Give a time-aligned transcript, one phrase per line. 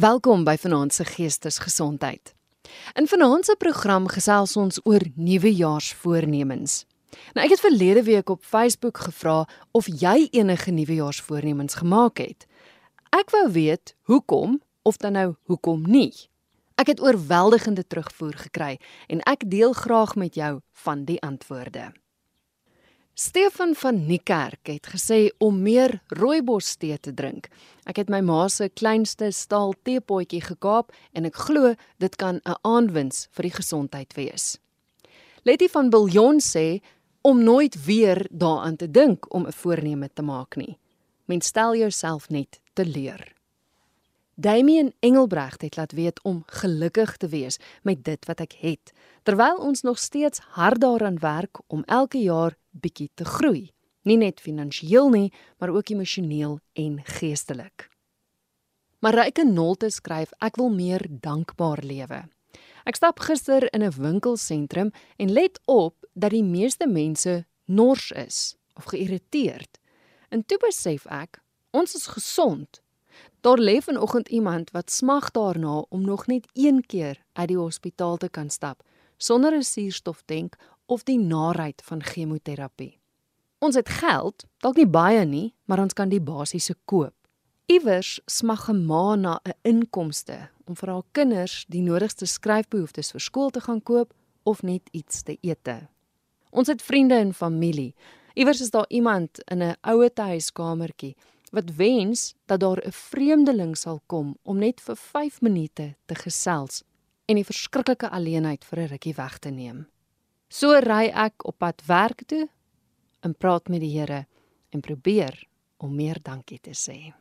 [0.00, 2.34] Welkom by Vanaand se Geestesgesondheid.
[2.96, 6.86] In Vanaand se program gesels ons oor nuwejaarsvoornemens.
[7.36, 9.42] Nou ek het verlede week op Facebook gevra
[9.76, 12.46] of jy enige nuwejaarsvoornemens gemaak het.
[13.12, 16.14] Ek wou weet hoekom of dan nou hoekom nie.
[16.80, 18.78] Ek het oorweldigende terugvoer gekry
[19.12, 21.90] en ek deel graag met jou van die antwoorde.
[23.20, 27.50] Stefan van Niekerk het gesê om meer rooibos tee te drink.
[27.84, 32.56] Ek het my ma se kleinste staal teepotjie gekaap en ek glo dit kan 'n
[32.64, 34.56] aanwins vir die gesondheid wees.
[35.44, 36.80] Letty van Biljon sê
[37.20, 40.78] om nooit weer daaraan te dink om 'n voorneme te maak nie.
[41.26, 43.34] Mens stel jouself net te leer.
[44.34, 49.58] Damian Engelbrecht het laat weet om gelukkig te wees met dit wat ek het, terwyl
[49.58, 53.70] ons nog steeds hard daaraan werk om elke jaar bietjie te groei,
[54.02, 57.88] nie net finansiëel nie, maar ook emosioneel en geestelik.
[59.00, 62.24] Mareike Nolte skryf ek wil meer dankbaar lewe.
[62.84, 68.56] Ek stap gister in 'n winkelsentrum en let op dat die meeste mense nors is
[68.74, 69.78] of geïrriteerd.
[70.28, 72.80] En toe besef ek, ons is gesond
[73.40, 78.16] Daar lê vanoggend iemand wat smag daarna om nog net een keer uit die hospitaal
[78.16, 78.82] te kan stap
[79.22, 82.98] sonder 'n suurstoftank of die naheid van chemoterapie.
[83.58, 87.14] Ons het geld, dalk nie baie nie, maar ons kan die basiese koop.
[87.66, 93.20] Iewers smag 'n ma na 'n inkomste om vir haar kinders die nodigste skryfbehoeftes vir
[93.20, 95.68] skool te gaan koop of net iets te eet.
[96.50, 97.94] Ons het vriende en familie.
[98.34, 101.16] Iewers is daar iemand in 'n ouer huiskamertjie
[101.50, 106.82] wat wens dat daar 'n vreemdeling sal kom om net vir 5 minute te gesels
[107.30, 109.86] en die verskriklike alleenheid vir 'n rukkie weg te neem.
[110.48, 112.48] So ry ek op pad werk toe
[113.22, 114.26] en praat met die Here
[114.70, 115.46] en probeer
[115.78, 117.14] om meer dankie te sê.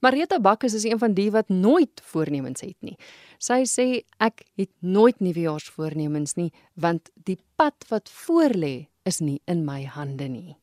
[0.00, 2.96] Marita Bakkes is een van die wat nooit voornemens het nie.
[3.38, 9.64] Sy sê ek het nooit nuwejaarsvoornemens nie want die pad wat voorlê is nie in
[9.64, 10.56] my hande nie.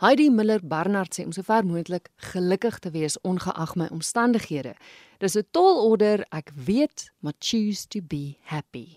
[0.00, 4.72] Heidi Miller Barnard sê om sover moontlik gelukkig te wees ongeag my omstandighede.
[5.20, 8.96] Dis 'n tolorder, ek weet, maar choose to be happy.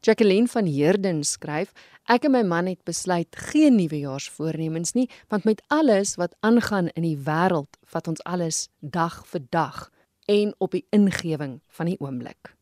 [0.00, 1.72] Jacqueline van Heerden skryf:
[2.08, 7.02] Ek en my man het besluit geen nuwejaarsvoornemens nie, want met alles wat aangaan in
[7.02, 9.90] die wêreld, vat ons alles dag vir dag
[10.24, 12.55] en op die ingewing van die oomblik.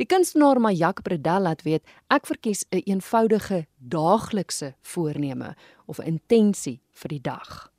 [0.00, 5.56] Die kunstenaar Majak Bredel laat weet ek verkies 'n een eenvoudige daaglikse voorneme
[5.86, 7.72] of 'n intensie vir die dag.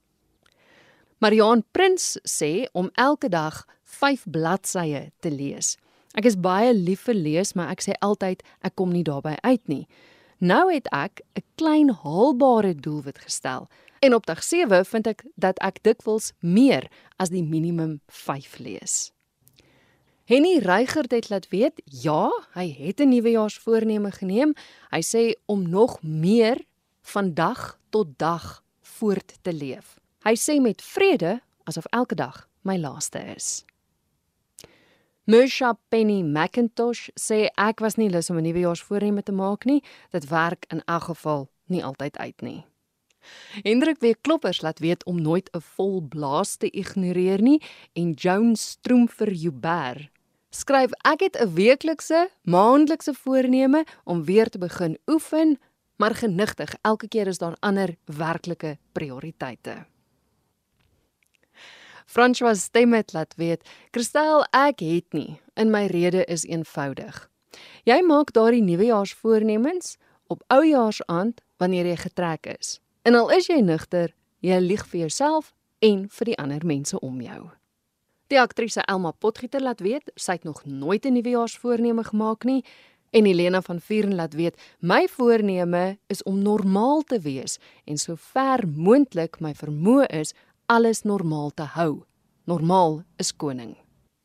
[1.17, 5.77] Marion Prins sê om elke dag 5 bladsye te lees.
[6.13, 9.67] Ek is baie lief vir lees, maar ek sê altyd ek kom nie daarby uit
[9.67, 9.87] nie.
[10.37, 13.67] Nou het ek 'n klein haalbare doelwit gestel
[13.99, 16.87] en op dag 7 vind ek dat ek dikwels meer
[17.17, 19.11] as die minimum 5 lees.
[20.31, 24.53] Henny Reigert het laat weet, ja, hy het 'n nuwejaarsvoorneme geneem.
[24.89, 26.65] Hy sê om nog meer
[27.01, 29.99] van dag tot dag voort te leef.
[30.23, 33.65] Hy sê met vrede asof elke dag my laaste is.
[35.23, 39.83] Mersha Penny McIntosh sê ek was nie lus om 'n nuwejaarsvoorneme te maak nie.
[40.11, 42.65] Dit werk in elk geval nie altyd uit nie.
[43.63, 47.61] Hendrik weer kloppers laat weet om nooit 'n vol blaas te ignoreer nie
[47.93, 50.09] en Joan Stroom vir Joubert
[50.51, 55.59] skryf ek het 'n weeklikse, maandelikse voorneme om weer te begin oefen,
[55.95, 59.85] maar genigtig, elke keer is daar ander werklike prioriteite.
[62.05, 67.29] François Stemmet laat weet, Christel, ek het nie, in my rede is eenvoudig.
[67.83, 69.97] Jy maak daardie nuwejaarsvoornemens
[70.27, 72.79] op oujaarsaand wanneer jy getrek is.
[73.01, 77.21] En al is jy nigter, jy lieg vir jouself en vir die ander mense om
[77.21, 77.60] jou.
[78.31, 82.63] Die aktrise Elma Potgieter laat weet sy het nog nooit 'n nuwejaarsvoorneme gemaak nie
[83.09, 88.15] en Helena van Vuren laat weet my voorneme is om normaal te wees en so
[88.15, 90.33] ver moontlik my vermoë is
[90.65, 92.03] alles normaal te hou.
[92.45, 93.75] Normaal is koning.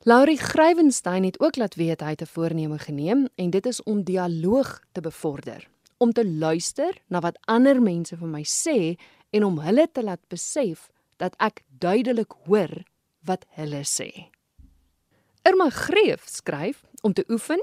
[0.04, 4.04] Laurie Grywenstein het ook laat weet hy het 'n voorneme geneem en dit is om
[4.04, 8.98] dialoog te bevorder, om te luister na wat ander mense vir my sê
[9.30, 12.84] en om hulle te laat besef dat ek duidelik hoor
[13.26, 14.10] wat hulle sê.
[15.46, 17.62] Irma Greef skryf om te oefen,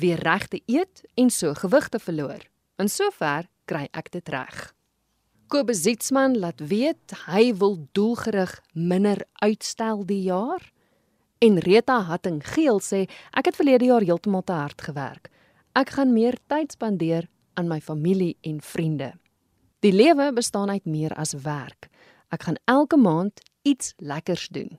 [0.00, 2.44] weer reg te eet en so gewig te verloor.
[2.80, 4.70] In sover kry ek dit reg.
[5.50, 10.62] Kobus Zietsman laat weet hy wil doelgerig minder uitstel die jaar.
[11.42, 13.02] En Rita Hatting Geel sê
[13.36, 15.28] ek het verlede jaar heeltemal te hard gewerk.
[15.74, 19.12] Ek gaan meer tyd spandeer aan my familie en vriende.
[19.82, 21.90] Die lewe bestaan uit meer as werk.
[22.30, 24.78] Ek gaan elke maand iets lekkers doen.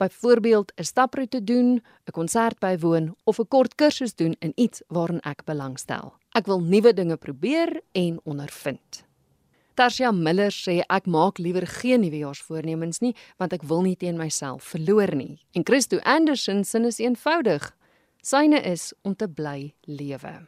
[0.00, 1.68] Byvoorbeeld 'n staproete doen,
[2.06, 6.14] 'n konsert bywoon of 'n kort kursus doen in iets waarin ek belangstel.
[6.32, 9.04] Ek wil nuwe dinge probeer en ondervind.
[9.74, 14.64] Tarsia Miller sê ek maak liewer geen nuwejaarsvoornemens nie want ek wil nie teen myself
[14.64, 15.38] verloor nie.
[15.52, 17.76] En Christo Anderson sin is eenvoudig.
[18.22, 20.46] Syne is om te bly lewe.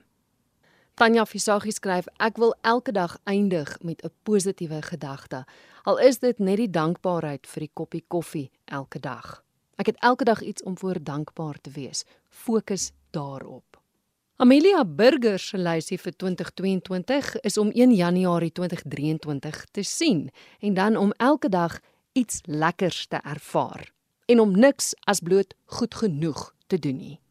[0.95, 5.45] Tanya Visagie skryf ek wil elke dag eindig met 'n positiewe gedagte.
[5.85, 9.43] Al is dit net die dankbaarheid vir die koppie koffie elke dag.
[9.77, 12.05] Ek het elke dag iets om voor dankbaar te wees.
[12.29, 13.81] Fokus daarop.
[14.37, 20.31] Amelia Burger se lysie vir 2022 is om 1 Januarie 2023 te sien
[20.61, 21.81] en dan om elke dag
[22.13, 23.93] iets lekkers te ervaar
[24.27, 27.22] en om niks as bloot goed genoeg te doen nie.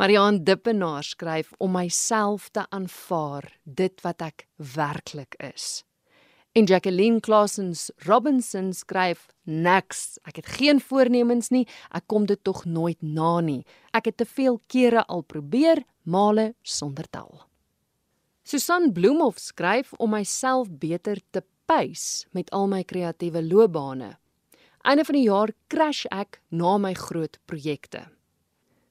[0.00, 5.82] Mariaan Dippenaar skryf om myself te aanvaar dit wat ek werklik is.
[6.56, 10.16] En Jacqueline Clausens Robinson skryf niks.
[10.24, 11.66] Ek het geen voornemens nie.
[11.92, 13.60] Ek kom dit tog nooit na nie.
[13.92, 17.44] Ek het te veel kere al probeer, male sonder tel.
[18.40, 24.14] Susan Bloemhof skryf om myself beter te pace met al my kreatiewe loopbane.
[24.80, 28.06] Einde van die jaar crash ek na my groot projekte.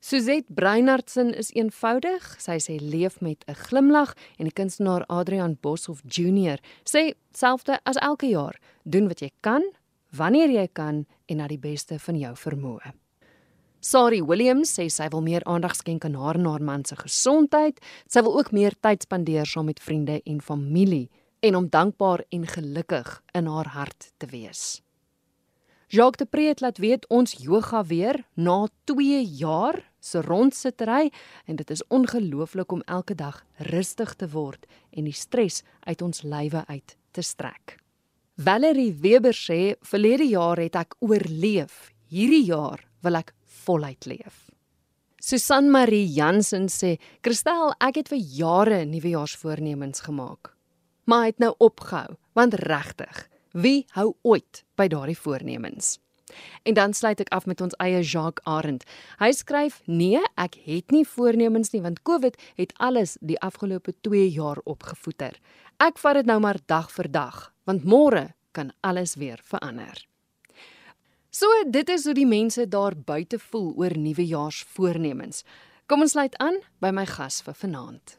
[0.01, 2.23] Suzette Breinartsen is eenvoudig.
[2.39, 7.97] Sy sê leef met 'n glimlag en die kunstenaar Adrian Boshoff Junior sê selfde as
[7.97, 9.61] elke jaar, doen wat jy kan,
[10.11, 12.93] wanneer jy kan en na die beste van jou vermoë.
[13.81, 17.79] Sari Williams sê sy wil meer aandag skenk aan haar en haar man se gesondheid.
[18.07, 21.09] Sy wil ook meer tyd spandeer saam met vriende en familie
[21.39, 24.81] en om dankbaar en gelukkig in haar hart te wees.
[25.91, 31.11] Jacques de Pre het laat weet ons yoga weer na 2 jaar se rondsittery
[31.45, 36.23] en dit is ongelooflik om elke dag rustig te word en die stres uit ons
[36.23, 37.77] lywe uit te strek.
[38.39, 41.89] Valerie Weber sê verlede jaar het ek oorleef.
[42.07, 43.33] Hierdie jaar wil ek
[43.65, 44.49] voluit leef.
[45.19, 50.55] Susan Marie Jansen sê, "Kristel, ek het vir jare nuwejaarsvoornemens gemaak,
[51.05, 55.99] maar het nou opgehou, want regtig, wie hou ooit by daardie voornemens?"
[56.63, 58.83] En dan sluit ek af met ons eie Jacques Arend.
[59.19, 64.29] Hy skryf: "Nee, ek het nie voornemens nie want COVID het alles die afgelope 2
[64.29, 65.39] jaar opgevoeter.
[65.77, 70.07] Ek vat dit nou maar dag vir dag, want môre kan alles weer verander."
[71.29, 75.43] So, dit is hoe die mense daar buite voel oor nuwejaarsvoornemens.
[75.85, 78.17] Kom ons sluit aan by my gas vir vanaand.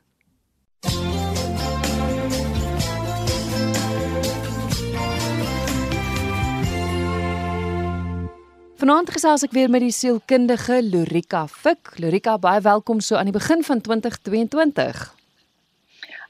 [8.81, 11.91] Vanaand gesels ek weer met die sielkundige Lorika Fik.
[12.00, 15.03] Lorika, baie welkom so aan die begin van 2022.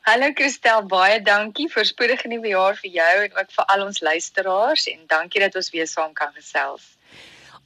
[0.08, 4.02] Hallo Christel, baie dankie vir spoedige nuwe jaar vir jou en ook vir al ons
[4.02, 6.88] luisteraars en dankie dat ons weer saam kan gesels.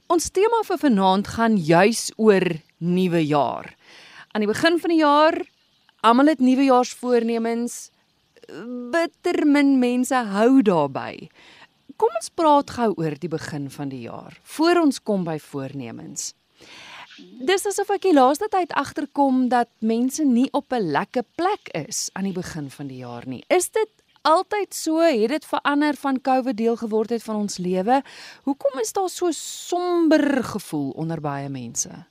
[0.05, 2.45] Ons tema vir vanaand gaan juis oor
[2.77, 3.73] nuwe jaar.
[4.37, 5.39] Aan die begin van die jaar,
[6.05, 7.87] almal het nuwejaarsvoornemens.
[8.93, 11.25] Bitter min mense hou daarbey.
[11.95, 16.33] Kom ons praat gou oor die begin van die jaar voor ons kom by voornemens.
[17.47, 22.09] Dis asof ek die laaste tyd agterkom dat mense nie op 'n lekker plek is
[22.13, 23.43] aan die begin van die jaar nie.
[23.47, 23.91] Is dit
[24.21, 24.99] altyd so?
[24.99, 28.01] Het dit verander van COVID deel geword het van ons lewe?
[28.43, 32.05] Hoekom is daar so somber gevoel onder baie mense?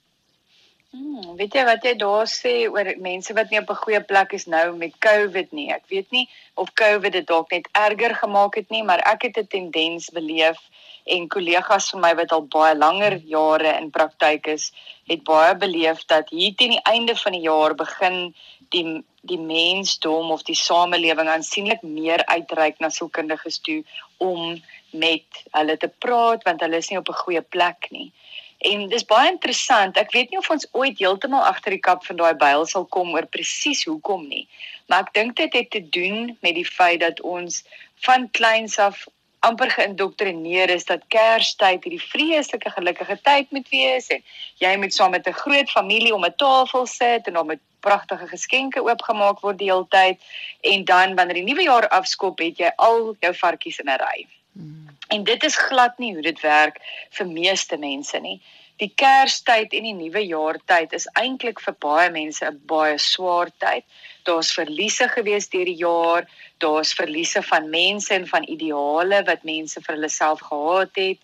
[0.95, 4.33] Hmm, weet jy wat jy daar sê oor mense wat nie op 'n goeie plek
[4.37, 5.73] is nou met COVID nie.
[5.75, 9.39] Ek weet nie of COVID dit dalk net erger gemaak het nie, maar ek het
[9.39, 10.61] 'n tendens beleef
[11.05, 14.71] en kollegas van my wat al baie langer jare in praktyk is,
[15.07, 18.35] het baie beleef dat hier teen die einde van die jaar begin
[18.71, 23.83] die die mensdom of die samelewing aansienlik meer uitreik na sielkundiges toe
[24.17, 28.13] om met hulle te praat want hulle is nie op 'n goeie plek nie.
[28.59, 29.97] En dis baie interessant.
[29.97, 33.13] Ek weet nie of ons ooit heeltemal agter die kap van daai byl sal kom
[33.15, 34.49] oor presies hoekom nie.
[34.87, 37.65] Maar ek dink dit het te doen met die feit dat ons
[38.07, 39.07] van kleins af
[39.45, 44.23] amper geïndoktrineer is dat Kerstyd hierdie vreeslike gelukkige tyd moet wees en
[44.63, 48.27] jy moet saam met 'n groot familie om 'n tafel sit en dan met pragtige
[48.27, 50.17] geskenke oopgemaak word die hele tyd
[50.61, 54.27] en dan wanneer die nuwe jaar afskop het jy al jou varkies in 'n ry.
[54.55, 54.89] Hmm.
[55.09, 56.81] En dit is glad nie hoe dit werk
[57.11, 58.39] vir meeste mense nie.
[58.83, 63.85] Die Kerstyd en die Nuwe Jaartyd is eintlik vir baie mense 'n baie swaar tyd.
[64.25, 66.29] Daar's verliese gewees deur die jaar,
[66.59, 71.19] daar's verliese van mense en van ideale wat mense vir hulle self gehad het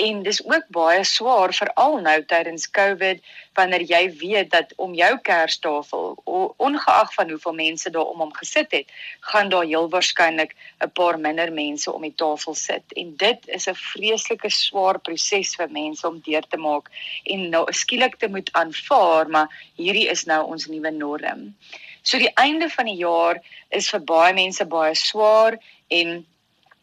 [0.00, 3.20] en dis ook baie swaar veral nou tydens Covid
[3.58, 6.16] wanneer jy weet dat om jou kerstafel
[6.56, 8.94] ongeag van hoeveel mense daar om hom gesit het
[9.32, 13.68] gaan daar heel waarskynlik 'n paar minder mense om die tafel sit en dit is
[13.68, 16.90] 'n vreeslike swaar proses vir mense om deur te maak
[17.24, 21.54] en nou skielik te moet aanvaar maar hierdie is nou ons nuwe norm.
[22.02, 23.40] So die einde van die jaar
[23.70, 26.26] is vir baie mense baie swaar en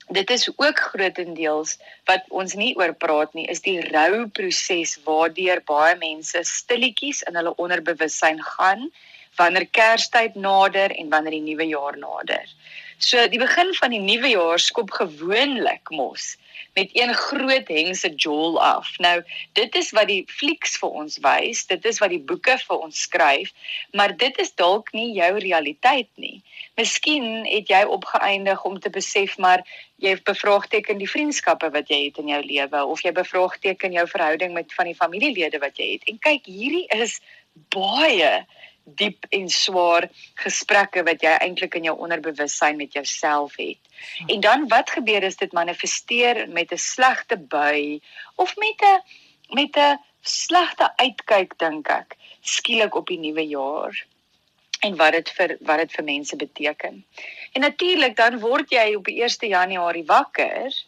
[0.10, 1.78] dit is ook grootendeels
[2.10, 7.54] wat ons nie oor praat nie is die rouproses waardeur baie mense stilletjies in hulle
[7.62, 8.88] onderbewussyn gaan
[9.38, 12.48] wanneer Kerstyd nader en wanneer die nuwe jaar nader.
[13.00, 16.34] So die begin van die nuwe jaar skop gewoonlik mos
[16.75, 18.89] met een groot hengse jol af.
[19.00, 19.22] Nou,
[19.56, 23.06] dit is wat die flieks vir ons wys, dit is wat die boeke vir ons
[23.08, 23.53] skryf,
[23.96, 26.41] maar dit is dalk nie jou realiteit nie.
[26.75, 29.63] Miskien het jy opgeëindig om te besef maar
[30.03, 34.53] jy bevraagteken die vriendskappe wat jy het in jou lewe of jy bevraagteken jou verhouding
[34.53, 36.08] met van die familielede wat jy het.
[36.12, 37.20] En kyk, hierdie is
[37.72, 38.44] baie
[38.96, 40.10] diep en swaar
[40.43, 43.79] gesprekke wat jy eintlik in jou onderbewussyn met jouself het.
[44.27, 48.01] En dan wat gebeur is dit manifesteer met 'n slegte bui
[48.36, 49.01] of met 'n
[49.55, 54.05] met 'n slegte uitkyk dink ek skielik op die nuwe jaar
[54.79, 57.05] en wat dit vir wat dit vir mense beteken.
[57.53, 60.84] En natuurlik dan word jy op die 1 Januarie wakker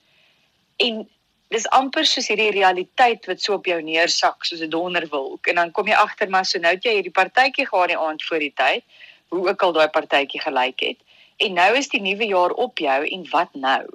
[0.77, 1.10] en
[1.51, 5.48] dis amper soos hierdie realiteit wat so op jou neersak soos 'n donderwolk.
[5.48, 8.24] En dan kom jy agter maar so nou het jy hierdie partytjie gehad die aand
[8.24, 8.84] voor die tyd
[9.29, 10.98] hoe ook al daai partytjie gelyk het.
[11.38, 13.86] En nou is die nuwe jaar op jou en wat nou?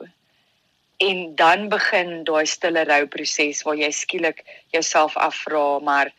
[0.97, 6.13] En dan begin daai stille rouproses waar jy skielik jouself afvra maar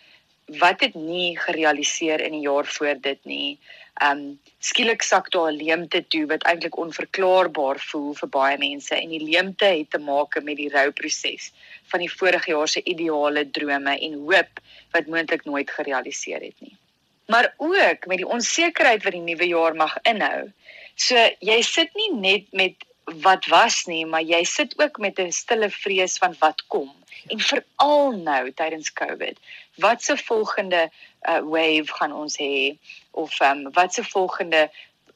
[0.46, 3.60] wat het nie gerealiseer in die jaar voor dit nie
[4.04, 9.10] um skielik sak daar 'n leemte toe wat eintlik onverklaarbaar voel vir baie mense en
[9.10, 11.52] die leemte het te maak met die rouproses
[11.92, 14.60] van die vorige jaar se ideale drome en hoop
[14.92, 16.76] wat moontlik nooit gerealiseer het nie.
[17.28, 20.52] Maar ook met die onsekerheid wat die nuwe jaar mag inhou.
[20.96, 22.86] So jy sit nie net met
[23.24, 26.92] wat was nie, maar jy sit ook met 'n stille vrees van wat kom.
[27.28, 29.40] En veral nou tydens COVID,
[29.76, 30.90] wat se volgende
[31.22, 32.78] uh, wave gaan ons hê
[33.18, 34.68] of um, wat se volgende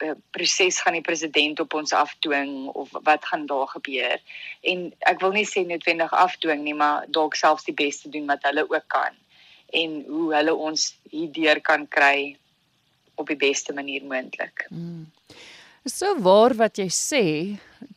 [0.01, 4.17] uh, proses gaan die president op ons afdwing of wat gaan daar gebeur?
[4.61, 8.43] En ek wil nie sê noodwendig afdwing nie, maar dalk selfs die beste doen wat
[8.49, 9.17] hulle ook kan
[9.71, 12.33] en hoe hulle ons hierdeur kan kry
[13.15, 14.65] op die beste manier moontlik.
[14.69, 15.05] Mm.
[15.87, 17.23] So waar wat jy sê,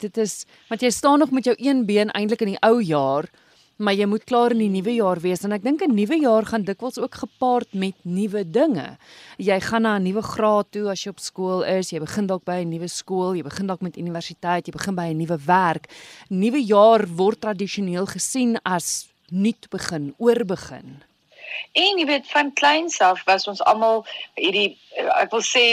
[0.00, 3.28] dit is want jy staan nog met jou een been eintlik in die ou jaar
[3.76, 6.46] maar jy moet klaar in die nuwe jaar wees en ek dink 'n nuwe jaar
[6.46, 8.98] gaan dikwels ook gepaard met nuwe dinge.
[9.38, 12.44] Jy gaan na 'n nuwe graad toe as jy op skool is, jy begin dalk
[12.44, 15.88] by 'n nuwe skool, jy begin dalk met universiteit, jy begin by 'n nuwe werk.
[16.30, 21.02] Nuwe jaar word tradisioneel gesien as nuut begin, oorbegin.
[21.72, 24.04] En jy weet van kleins af was ons almal
[24.38, 25.64] hierdie eh, ek wil sê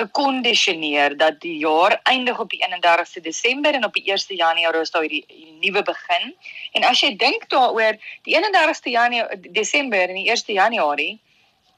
[0.00, 4.94] gekondisioneer dat die jaar eindig op die 31ste Desember en op die 1ste Januarie is
[4.94, 6.34] daar hierdie, hierdie nuwe begin.
[6.72, 11.18] En as jy dink daaroor, die 31ste Januarie Desember en die 1ste Januarie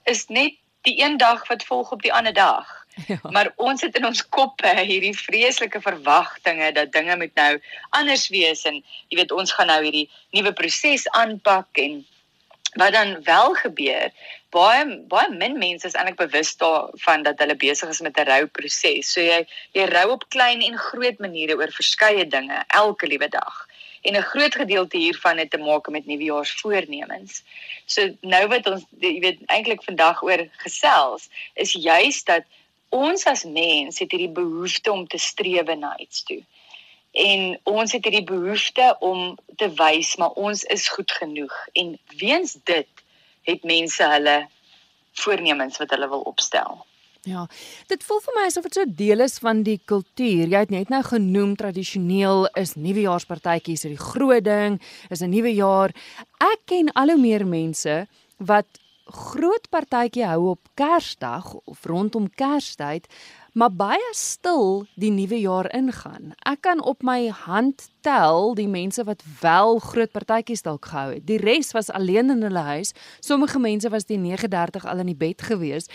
[0.04, 2.78] is net die een dag wat volg op die ander dag.
[3.06, 3.16] Ja.
[3.22, 7.60] Maar ons het in ons koppe hierdie vreeslike verwagtinge dat dinge moet nou
[7.96, 12.02] anders wees en jy weet ons gaan nou hierdie nuwe proses aanpak en
[12.74, 14.10] wat dan wel gebeur
[14.52, 19.12] baie baie min mense is eintlik bewus daarvan dat hulle besig is met 'n rouproses
[19.14, 19.40] so jy
[19.78, 23.66] jy rou op klein en groot maniere oor verskeie dinge elke liewe dag.
[24.02, 27.42] En 'n groot gedeelte hiervan het te maak met nuwejaarsvoornemens.
[27.86, 32.44] So nou wat ons jy weet eintlik vandag oor gesels is juist dat
[32.88, 36.42] ons as mens het hierdie behoefte om te streef na iets toe
[37.12, 42.56] en ons het hierdie behoefte om te wys maar ons is goed genoeg en weens
[42.64, 43.04] dit
[43.48, 44.38] het mense hulle
[45.12, 46.80] voornemens wat hulle wil opstel.
[47.22, 47.46] Ja.
[47.86, 50.48] Dit voel vir my asof dit so deel is van die kultuur.
[50.50, 55.54] Jy het net nou genoem tradisioneel is nuwejaarspartytjies so die groot ding, is 'n nuwe
[55.54, 55.94] jaar.
[56.40, 58.66] Ek ken al hoe meer mense wat
[59.06, 63.06] groot partytjie hou op Kersdag of rondom Kerstyd
[63.52, 66.32] maar baie stil die nuwe jaar ingaan.
[66.48, 71.26] Ek kan op my hand tel die mense wat wel groot partytjies dalk gehou het.
[71.28, 72.94] Die res was alleen in hulle huis.
[73.20, 75.90] Sommige mense was die 39 al in die bed gewees.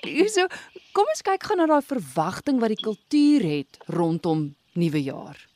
[0.00, 0.48] Hierso,
[0.96, 5.51] kom ons kyk gou na daai verwagting wat die kultuur het rondom nuwe jaar.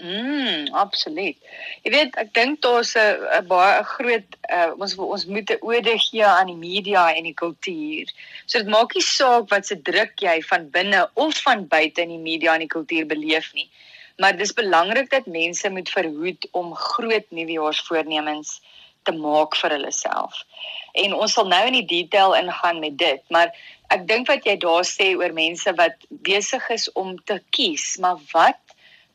[0.00, 1.36] Mm, absoluut.
[1.84, 6.24] Jy weet, ek dink daar's 'n baie groot uh, ons ons moet 'n ode gee
[6.24, 8.08] aan die media en die kultuur.
[8.46, 12.16] So dit maak nie saak wat se druk jy van binne of van buite in
[12.16, 13.68] die media en die kultuur beleef nie.
[14.16, 18.60] Maar dis belangrik dat mense moet verhoed om groot nuwejaarsvoornemens
[19.04, 20.44] te maak vir hulle self.
[20.92, 23.52] En ons sal nou in die detail ingaan met dit, maar
[23.88, 28.16] ek dink wat jy daar sê oor mense wat besig is om te kies, maar
[28.32, 28.69] wat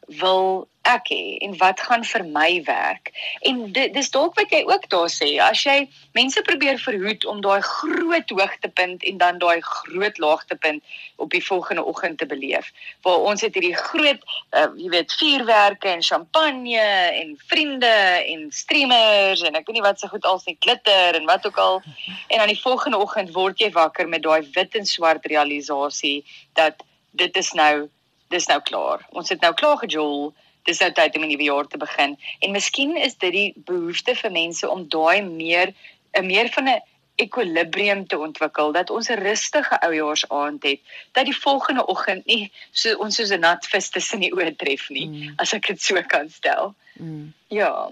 [0.07, 3.09] wil ek hê en wat gaan vir my werk.
[3.49, 7.41] En dit dis dalk wat jy ook daar sê, as jy mense probeer verhoed om
[7.41, 10.83] daai groot hoogtepunt en dan daai groot laagtepunt
[11.17, 12.69] op die volgende oggend te beleef.
[13.01, 14.21] Waar ons het hierdie groot
[14.53, 16.85] uh, jy weet vuurwerke en champagne
[17.21, 21.25] en vriende en streamers en ek weet nie wat se goed als nie glitter en
[21.25, 21.81] wat ook al
[22.27, 26.21] en aan die volgende oggend word jy wakker met daai wit en swart realisasie
[26.53, 26.85] dat
[27.15, 27.87] dit is nou
[28.35, 29.05] dis nou klaar.
[29.15, 30.33] Ons het nou klaar gejol.
[30.65, 32.17] Dis nou tyd om 'n nuwe jaar te begin.
[32.39, 35.73] En miskien is dit die behoefte vir mense om daai meer
[36.13, 36.81] 'n meer van 'n
[37.15, 40.79] ekwilibrium te ontwikkel dat ons 'n rustige oujaarsaand het
[41.11, 44.89] dat die volgende oggend nie so ons soos 'n nat vis tussen die oë tref
[44.89, 45.33] nie mm.
[45.37, 46.75] as ek dit so kan stel.
[46.93, 47.33] Mm.
[47.47, 47.91] Ja.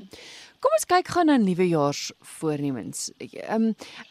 [0.63, 3.09] Kom ons kyk gou na nuwejaarsvoornemens.
[3.19, 3.65] Ehm um,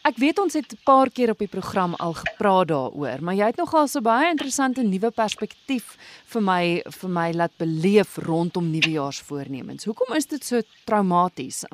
[0.05, 3.47] ek weet ons het 'n paar keer op die program al gepraat daaroor, maar jy
[3.47, 5.97] het nogal so baie interessante nuwe perspektief
[6.35, 9.85] vir my vir my laat beleef rondom nuwejaarsvoornemens.
[9.85, 11.65] Hoekom is dit so traumaties?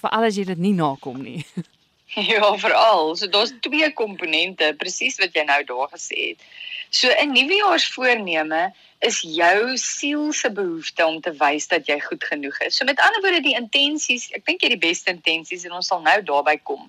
[0.00, 1.44] Veral as jy dit nie nakom nie.
[2.14, 3.16] Ja, veral.
[3.16, 6.40] So daar's twee komponente, presies wat jy nou daar gesê het.
[6.90, 8.72] So 'n nuwejaarsvoorneme
[9.04, 12.76] is jou siel se behoefte om te wys dat jy goed genoeg is.
[12.76, 16.00] So met ander woorde die intensies, ek dink jy die beste intensies en ons sal
[16.04, 16.86] nou daarby kom.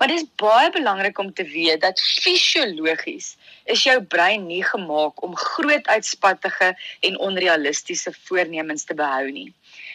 [0.00, 3.34] Maar dit is baie belangrik om te weet dat fisiologies
[3.70, 9.50] is jou brein nie gemaak om groot uitspattige en onrealistiese voornemens te behou nie.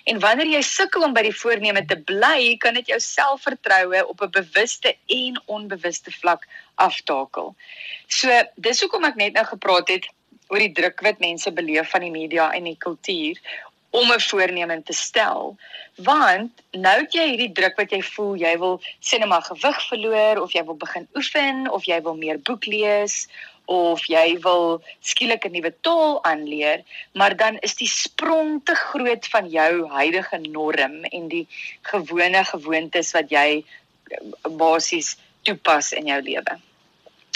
[0.08, 4.22] En wanneer jy sukkel om by die voorneme te bly, kan dit jou selfvertroue op
[4.22, 7.56] 'n bewuste en onbewuste vlak aftakel.
[8.08, 10.08] So, dis hoekom ek net nou gepraat het
[10.48, 13.39] oor die druk wat mense beleef van die media en die kultuur
[13.89, 15.56] om 'n voorneme te stel.
[15.96, 19.88] Want nou het jy hierdie druk wat jy voel jy wil sê net maar gewig
[19.88, 23.27] verloor of jy wil begin oefen of jy wil meer boek lees
[23.66, 29.28] of jy wil skielik 'n nuwe taal aanleer maar dan is die sprong te groot
[29.28, 31.48] van jou huidige norm en die
[31.82, 33.63] gewone gewoontes wat jy
[34.41, 36.60] basies toepas in jou lewe.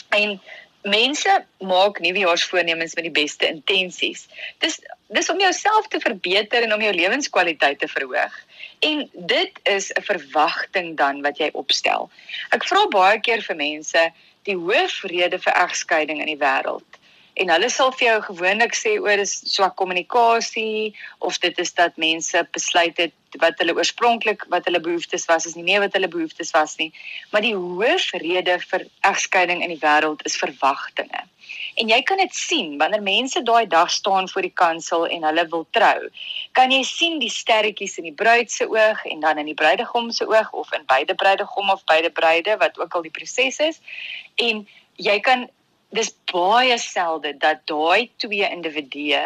[0.09, 0.39] En
[0.81, 4.27] mense maak nuwejaarsvoornemens met die beste intensies.
[4.59, 4.79] Dis
[5.11, 8.35] dis om jouself te verbeter en om jou lewenskwaliteit te verhoog.
[8.79, 12.09] En dit is 'n verwagting dan wat jy opstel.
[12.49, 14.11] Ek vra baie keer vir mense
[14.43, 17.00] die hoofrede vir egskeiding in die wêreld.
[17.39, 21.97] En hulle sal vir jou gewoonlik sê oor is swak kommunikasie of dit is dat
[21.97, 26.11] mense besluit het wat hulle oorspronklik wat hulle behoeftes was is nie meer wat hulle
[26.11, 26.91] behoeftes was nie.
[27.31, 31.23] Maar die hoofrede vir egskeiding in die wêreld is verwagtinge.
[31.79, 35.47] En jy kan dit sien wanneer mense daai dag staan voor die kansel en hulle
[35.53, 36.09] wil trou.
[36.57, 40.11] Kan jy sien die sterretjies in die bruid se oog en dan in die bruidegom
[40.11, 43.81] se oog of in beide bruidegom of beide bruide wat ook al die proses is.
[44.35, 44.65] En
[44.99, 45.47] jy kan
[45.91, 49.23] dis baie selde dat daai twee individue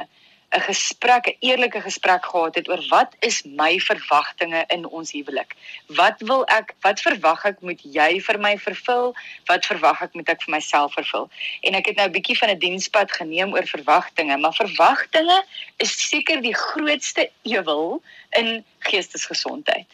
[0.54, 5.56] 'n gesprek, 'n eerlike gesprek gehad het oor wat is my verwagtinge in ons huwelik?
[5.88, 9.16] Wat wil ek, wat verwag ek moet jy vir my vervul?
[9.46, 11.30] Wat verwag ek moet ek vir myself vervul?
[11.62, 15.44] En ek het nou 'n bietjie van 'n dienspad geneem oor verwagtinge, maar verwagtinge
[15.78, 19.88] is seker die grootste ewel in geestesgesondheid.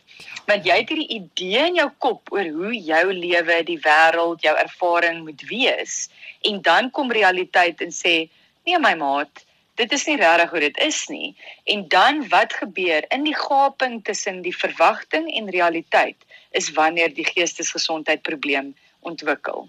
[0.45, 4.55] Want jy het hierdie idee in jou kop oor hoe jou lewe, die wêreld, jou
[4.57, 6.09] ervaring moet wees
[6.41, 8.29] en dan kom realiteit en sê,
[8.65, 9.45] "Nee my maat,
[9.81, 11.33] dit is nie regtig hoe dit is nie.
[11.73, 16.17] En dan wat gebeur in die gaping tussen die verwagting en realiteit
[16.51, 19.65] is wanneer die geestesgesondheid probleem ontwikkel.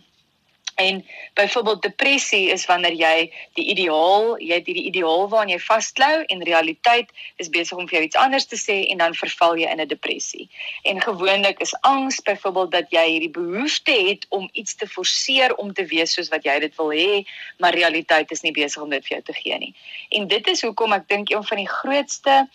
[0.83, 3.17] En byvoorbeeld depressie is wanneer jy
[3.59, 7.99] die ideaal, jy het hierdie ideaal waaraan jy vasklou en realiteit is besig om vir
[7.99, 10.49] jou iets anders te sê en dan verval jy in 'n depressie.
[10.83, 15.73] En gewoonlik is angs byvoorbeeld dat jy hierdie behoefte het om iets te forceer om
[15.73, 17.25] te wees soos wat jy dit wil hê,
[17.59, 19.75] maar realiteit is nie besig om dit vir jou te gee nie.
[20.09, 22.49] En dit is hoekom ek dink een van die grootste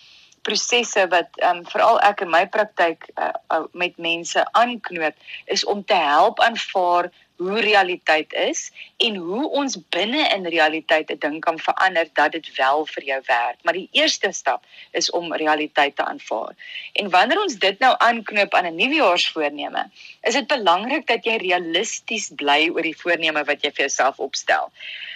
[0.47, 5.83] prosesse wat um, veral ek in my praktyk uh, uh, met mense aanknoop is om
[5.83, 11.59] te help aanvaar hoe realiteit is en hoe ons binne in realiteit 'n ding kan
[11.59, 13.57] verander dat dit wel vir jou werk.
[13.63, 16.55] Maar die eerste stap is om realiteit te aanvaar.
[16.93, 19.89] En wanneer ons dit nou aanknoop aan 'n nuwejaarsvoorneme,
[20.21, 24.71] is dit belangrik dat jy realisties bly oor die voorneme wat jy vir jouself opstel.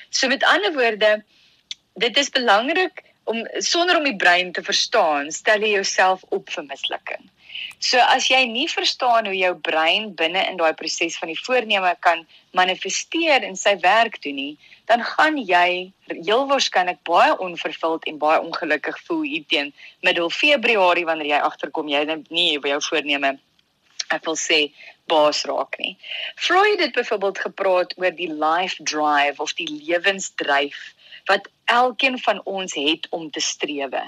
[0.09, 1.23] So met ander woorde,
[1.93, 6.63] dit is belangrik om sonder om die brein te verstaan, stel jy jouself op vir
[6.63, 7.29] mislukking.
[7.79, 11.95] So as jy nie verstaan hoe jou brein binne in daai proses van die voorneme
[11.99, 12.25] kan
[12.57, 18.41] manifesteer en sy werk doen nie, dan gaan jy heel waarskynlik baie onvervuld en baie
[18.41, 19.73] ongelukkig voel hier teen
[20.05, 23.37] middel Februarie wanneer jy agterkom jy nie by jou voorneme
[24.11, 24.61] ek wil sê
[25.11, 25.97] baas raak nie.
[26.35, 30.79] Freud het byvoorbeeld gepraat oor die life drive of die lewensdryf
[31.25, 34.01] wat elkeen van ons het om te strewe.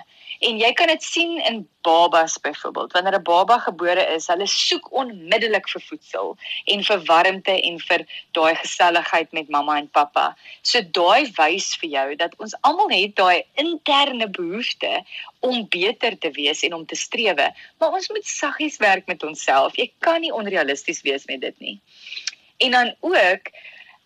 [0.43, 2.91] En jy kan dit sien in babas byvoorbeeld.
[2.91, 8.05] Wanneer 'n baba gebore is, hulle soek onmiddellik vir voedsel en vir warmte en vir
[8.31, 10.35] daai geselligheid met mamma en pappa.
[10.61, 15.03] So daai wys vir jou dat ons almal het daai interne behoefte
[15.39, 17.53] om beter te wees en om te strewe.
[17.79, 19.75] Maar ons moet saggies werk met onsself.
[19.75, 21.81] Jy kan nie onrealisties wees met dit nie.
[22.57, 23.51] En dan ook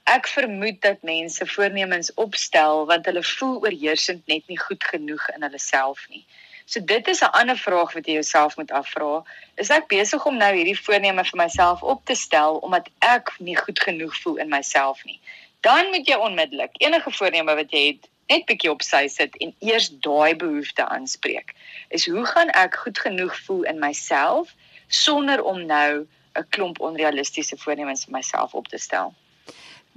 [0.07, 5.43] Ek vermoed dat mense voornemens opstel want hulle voel oorheersend net nie goed genoeg in
[5.43, 6.23] hulle self nie.
[6.65, 9.23] So dit is 'n ander vraag wat jy jouself moet afvra.
[9.55, 13.57] Is ek besig om nou hierdie voorneme vir myself op te stel omdat ek nie
[13.57, 15.19] goed genoeg voel in myself nie?
[15.59, 19.55] Dan moet jy onmiddellik enige voorneme wat jy het net bietjie op sy sit en
[19.59, 21.55] eers daai behoefte aanspreek.
[21.89, 24.55] Is hoe gaan ek goed genoeg voel in myself
[24.87, 29.13] sonder om nou 'n klomp onrealistiese voornemens vir myself op te stel?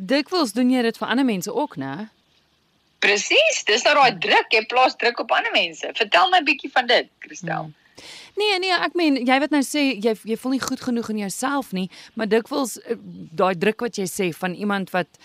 [0.00, 2.08] Dikwels doen jy dit vir ander mense ook, né?
[3.00, 5.88] Presies, dis nou daai druk, jy plaas druk op ander mense.
[5.96, 7.68] Vertel my bietjie van dit, Christel.
[7.68, 7.76] Hmm.
[8.40, 11.22] Nee nee, ek meen jy wat nou sê jy jy voel nie goed genoeg in
[11.24, 12.96] jouself nie, maar dikwels eh,
[13.36, 15.20] daai druk wat jy sê van iemand wat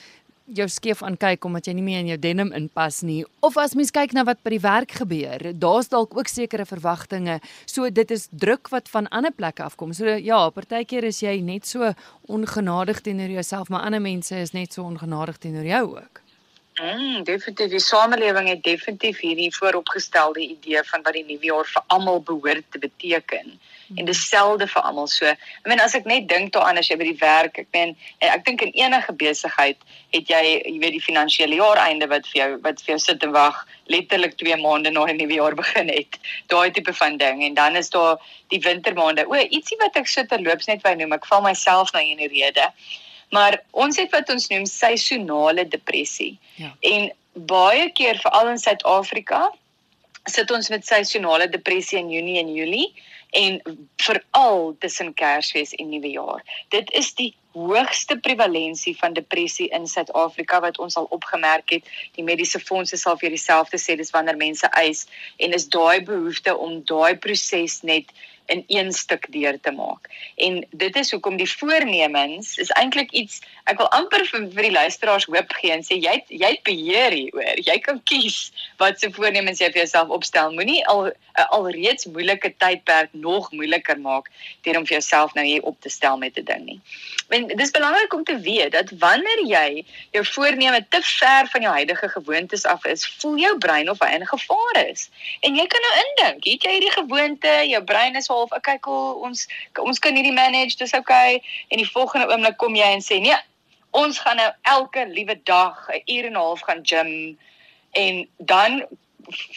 [0.45, 3.23] jou skeef aankyk omdat jy nie meer in jou denim inpas nie.
[3.45, 7.39] Of as mens kyk na wat by die werk gebeur daar's dalk ook sekere verwagtinge.
[7.65, 9.93] So dit is druk wat van ander plekke afkom.
[9.93, 11.93] So ja partykeer is jy net so
[12.27, 16.24] ongenadig teenoor jouself maar ander mense is net so ongenadig teenoor jou ook
[16.75, 21.83] Mm, definitief die samelewing het definitief hierdie vooropgestelde idee van wat die nuwe jaar vir
[21.87, 23.53] almal behoort te beteken.
[23.87, 23.97] Mm.
[24.01, 25.07] En dieselfde vir almal.
[25.07, 27.93] So, ek meen as ek net dink daaraan as jy by die werk, ek meen
[28.19, 29.79] ek dink in enige besigheid
[30.11, 33.23] het jy jy weet die finansiële jaar einde wat vir jou wat vir jou sit
[33.23, 33.63] en wag
[33.95, 36.19] letterlik 2 maande na die nuwe jaar begin het.
[36.51, 38.19] Daai tipe van ding en dan is daar
[38.51, 39.29] die wintermaande.
[39.31, 41.15] O, ietsie wat ek so terloops net wou noem.
[41.15, 42.67] Ek val myself nou in die rede.
[43.35, 46.33] Maar ons het wat ons noem seisonale depressie.
[46.61, 46.71] Ja.
[46.79, 49.49] En baie keer veral in Suid-Afrika
[50.31, 52.87] sit ons met seisonale depressie in Junie en Julie
[53.35, 53.59] en
[54.01, 56.41] veral tussen Kersfees en Nuwejaar.
[56.73, 61.91] Dit is die hoogste prevalensie van depressie in Suid-Afrika wat ons al opgemerk het.
[62.15, 65.05] Die mediese fondse sal vir dieselfde sê dis wanneer mense eis
[65.37, 68.11] en is daai behoefte om daai proses net
[68.45, 70.09] in een stuk deur te maak.
[70.35, 74.75] En dit is hoekom die voornemens is eintlik iets ek wil amper vir, vir die
[74.75, 77.61] luisteraars hoop gee en sê jy jy beheer hieroor.
[77.65, 80.53] Jy kan kies wat se voornemens jy vir jouself opstel.
[80.53, 84.29] Moenie al 'n alreeds moeilike tydperk nog moeiliker maak
[84.63, 86.79] deur om vir jouself nou hier op te stel met 'n ding nie.
[87.27, 91.61] Want dit is belangrik om te weet dat wanneer jy jou voorneme te ver van
[91.61, 95.09] jou huidige gewoontes af is, voel jou brein of hy in gevaar is.
[95.41, 99.25] En jy kan nou indink, het jy hierdie gewoonte, jou brein is half okay cool
[99.27, 99.47] ons
[99.79, 103.41] ons kan hierdie manage dis okay en die volgende oomblik kom jy en sê nee
[103.95, 107.37] ons gaan nou elke liewe dag 'n uur en 'n half gaan gym.
[107.91, 108.71] En dan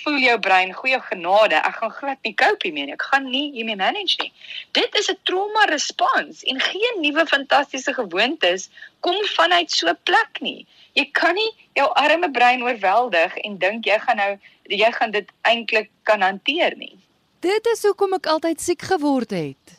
[0.02, 3.76] voel jou brein goeie genade ek gaan glad nie cope hiermee ek gaan nie hiermee
[3.76, 4.32] manage nie.
[4.72, 10.40] Dit is 'n trauma respons en geen nuwe fantastiese gewoontes kom vanuit so 'n plek
[10.40, 10.66] nie.
[10.92, 15.28] Jy kan nie jou arme brein oorweldig en dink jy gaan nou jy gaan dit
[15.42, 16.96] eintlik kan hanteer nie
[17.44, 19.74] Dit is hoekom ek altyd siek geword het.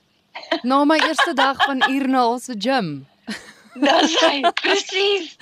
[0.63, 3.02] Na my eerste dag van Urnal se gym.
[3.84, 5.34] Dis hy, presies.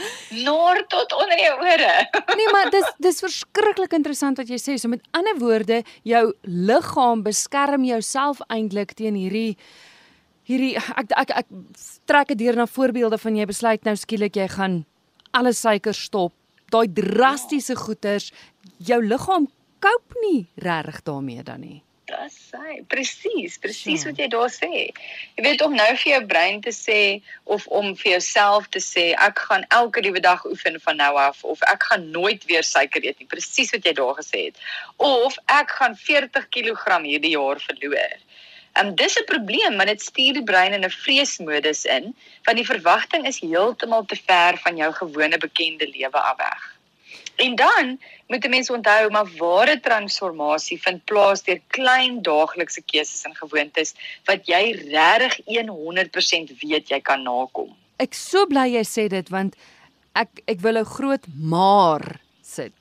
[0.45, 1.93] Noor tot onder jou ore.
[2.39, 4.75] nee, maar dis dis verskriklik interessant wat jy sê.
[4.77, 9.55] So met ander woorde, jou liggaam beskerm jouself eintlik teen hierdie
[10.47, 11.49] hierdie ek ek ek
[12.09, 14.83] trek dit deur na voorbeelde van jy besluit nou skielik jy gaan
[15.37, 16.35] alle suiker stop.
[16.73, 18.31] Daai drastiese goeters,
[18.83, 19.47] jou liggaam
[19.81, 21.81] koop nie regtig daarmee dan nie.
[22.07, 22.75] Dis sy.
[22.87, 24.69] Presies, presies wat jy daar sê.
[25.35, 26.99] Jy weet om nou vir jou brein te sê
[27.55, 31.43] of om vir jouself te sê ek gaan elke liewe dag oefen van nou af
[31.43, 33.27] of ek gaan nooit weer suiker eet nie.
[33.33, 34.63] Presies wat jy daar gesê het.
[35.03, 38.15] Of ek gaan 40 kg hierdie jaar verloor.
[38.79, 42.15] Um dis 'n probleem, want dit stuur die brein in 'n vreesmodus in,
[42.47, 46.76] want die verwagting is heeltemal te ver van jou gewone bekende lewe af weg.
[47.37, 53.23] En dan moet 'n mens onthou maar ware transformasie vind plaas deur klein daaglikse keuses
[53.23, 53.93] en gewoontes
[54.25, 57.75] wat jy regtig 100% weet jy kan nakom.
[57.97, 59.55] Ek so bly jy sê dit want
[60.13, 62.73] ek ek wil 'n groot maar sit.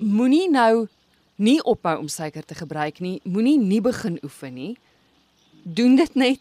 [0.00, 0.88] Moenie nou
[1.36, 4.76] nie ophou om suiker te gebruik nie, moenie nie begin oefen nie.
[5.62, 6.40] Doen dit net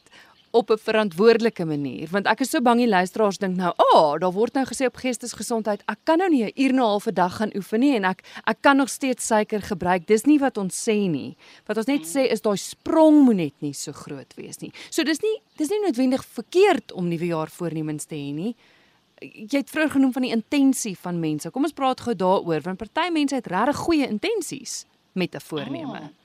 [0.52, 4.20] op 'n verantwoordelike manier want ek is so bang die luisteraars dink nou, "Ag, oh,
[4.20, 7.08] daar word nou gesê op geestesgesondheid, ek kan nou nie 'n uur en 'n half
[7.08, 10.40] 'n dag gaan oefen nie en ek ek kan nog steeds suiker gebruik." Dis nie
[10.40, 11.38] wat ons sê nie.
[11.66, 14.72] Wat ons net sê is daai sprong moet net nie so groot wees nie.
[14.90, 18.56] So dis nie dis nie noodwendig verkeerd om nuwe jaar voornemens te hê nie.
[19.20, 21.52] Jy het vroeër genoem van die intensie van mense.
[21.52, 26.00] Kom ons praat gou daaroor want party mense het regtig goeie intensies met 'n voorneme.
[26.00, 26.21] Oh.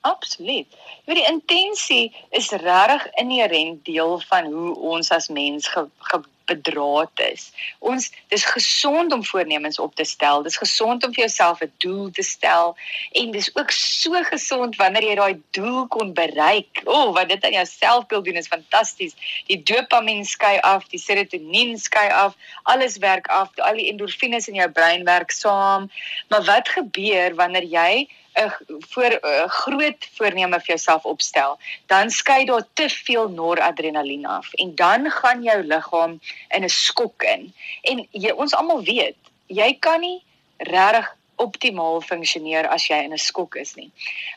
[0.00, 0.66] Absoluut.
[1.04, 6.20] Jy weet die intensie is regtig inherënt deel van hoe ons as mens ge, ge
[6.48, 7.48] bedraad is.
[7.84, 10.42] Ons dis gesond om voornemens op te stel.
[10.46, 12.76] Dis gesond om vir jouself 'n doel te stel
[13.20, 16.82] en dis ook so gesond wanneer jy daai doel kon bereik.
[16.84, 19.14] O, oh, wat dit aan jouself wil doen is fantasties.
[19.46, 24.54] Die dopamien skei af, die serotonien skei af, alles werk af, al die endorfines in
[24.54, 25.90] jou brein werk saam.
[26.28, 28.08] Maar wat gebeur wanneer jy
[28.38, 28.52] 'n
[28.92, 34.74] voor 'n groot voorneme vir jouself opstel, dan skei daar te veel noradrenalien af en
[34.74, 37.54] dan gaan jou liggaam in 'n skok in.
[37.82, 40.22] En jy ons almal weet, jy kan nie
[40.56, 43.90] regtig optimaal funksioneer as jy in 'n skok is nie.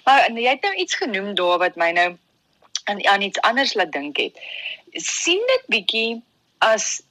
[0.04, 2.18] Maar jy het nou iets genoem daar wat my nou
[2.84, 4.40] aan aan iets anders laat dink het.
[4.94, 6.22] sien dit bietjie
[6.58, 7.02] as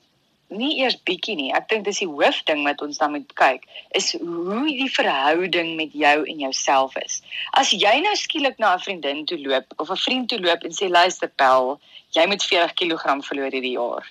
[0.51, 1.51] nie eers bietjie nie.
[1.55, 3.67] Ek dink dis die hoofding wat ons dan moet kyk
[3.99, 7.21] is hoe die verhouding met jou en jouself is.
[7.59, 10.75] As jy nou skielik na 'n vriendin toe loop of 'n vriend toe loop en
[10.75, 11.81] sê luister Pel,
[12.13, 14.07] jy moet 40 kg verloor hierdie jaar.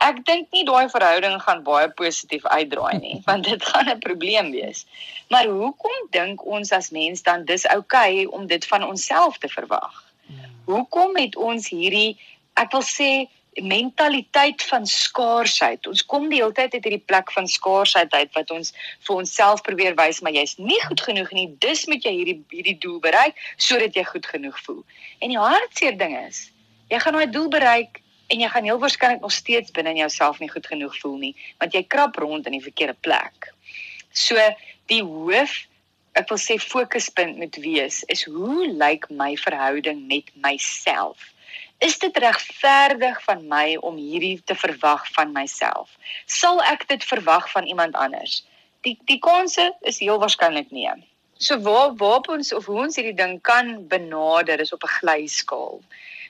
[0.00, 4.50] Ek dink nie daai verhouding gaan baie positief uitdraai nie, want dit gaan 'n probleem
[4.50, 4.86] wees.
[5.28, 9.48] Maar hoekom dink ons as mens dan dis oukei okay om dit van onsself te
[9.48, 10.04] verwag?
[10.26, 10.44] Hmm.
[10.64, 12.16] Hoekom het ons hierdie
[12.54, 15.86] ek wil sê mentaliteit van skaarsheid.
[15.86, 18.70] Ons kom die hele tyd uit hierdie plek van skaarsheid uit wat ons
[19.06, 21.48] vir onsself probeer wys maar jy's nie goed genoeg nie.
[21.58, 24.84] Dus moet jy hierdie hierdie doel bereik sodat jy goed genoeg voel.
[25.18, 26.46] En die hartseer ding is,
[26.92, 30.38] jy gaan daai doel bereik en jy gaan heel waarskynlik nog steeds binne in jouself
[30.38, 33.50] nie goed genoeg voel nie, want jy krap rond in die verkeerde plek.
[34.14, 34.38] So
[34.90, 35.58] die hoof
[36.18, 41.18] ek wil sê fokuspunt moet wees is hoe lyk my verhouding met myself?
[41.80, 45.94] Is dit regverdig van my om hierdie te verwag van myself?
[46.28, 48.42] Sal ek dit verwag van iemand anders?
[48.84, 50.92] Die die kanse is heel waarskynlik nee.
[51.40, 55.80] So waar waar ons of hoe ons hierdie ding kan benader is op 'n glyskaal.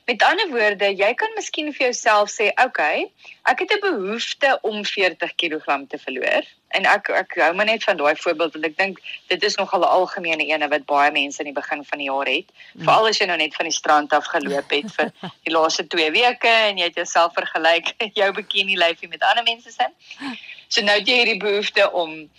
[0.06, 4.58] Met ander woorde, jy kan miskien vir jouself sê, "Oké, okay, ek het 'n behoefte
[4.62, 8.66] om 40 kg te verloor." En ek ek hou maar net van daai voorbeeld want
[8.68, 9.00] ek dink
[9.32, 12.30] dit is nogal 'n algemene ene wat baie mense in die begin van die jaar
[12.30, 12.46] het.
[12.74, 12.84] Mm.
[12.84, 15.12] Veral as jy nou net van die strand af geloop het vir
[15.46, 19.70] die laaste 2 weke en jy het jouself vergelyk jou bikini lyfie met ander mense
[19.70, 19.86] se.
[20.68, 22.30] So nou het jy hierdie behoefte om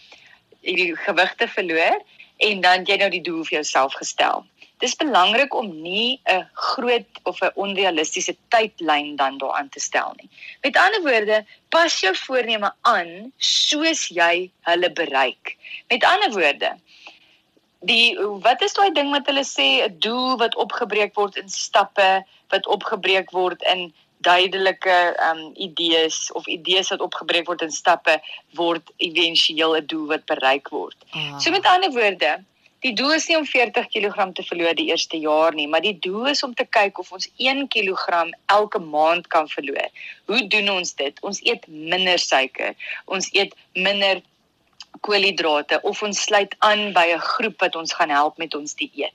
[0.62, 2.00] hierdie gewig te verloor
[2.50, 4.46] en dan jy nou die doel vir jouself gestel
[4.82, 10.30] dis belangrik om nie 'n groot of 'n onrealistiese tydlyn dan daaraan te stel nie.
[10.62, 15.58] Met ander woorde, pas jou voorneme aan soos jy hulle bereik.
[15.88, 16.72] Met ander woorde,
[17.80, 22.26] die wat is daai ding wat hulle sê 'n doel wat opgebreek word in stappe,
[22.50, 28.20] wat opgebreek word in duidelike um idees of idees wat opgebreek word in stappe
[28.60, 30.98] word éventueel 'n doel wat bereik word.
[31.12, 31.40] Ah.
[31.40, 32.40] So met ander woorde,
[32.82, 35.98] Die doel is nie om 40 kg te verloor die eerste jaar nie, maar die
[36.02, 39.90] doel is om te kyk of ons 1 kg elke maand kan verloor.
[40.26, 41.22] Hoe doen ons dit?
[41.22, 42.74] Ons eet minder suiker.
[43.06, 44.24] Ons eet minder
[45.00, 49.14] koolhidrate of ons sluit aan by 'n groep wat ons gaan help met ons dieet.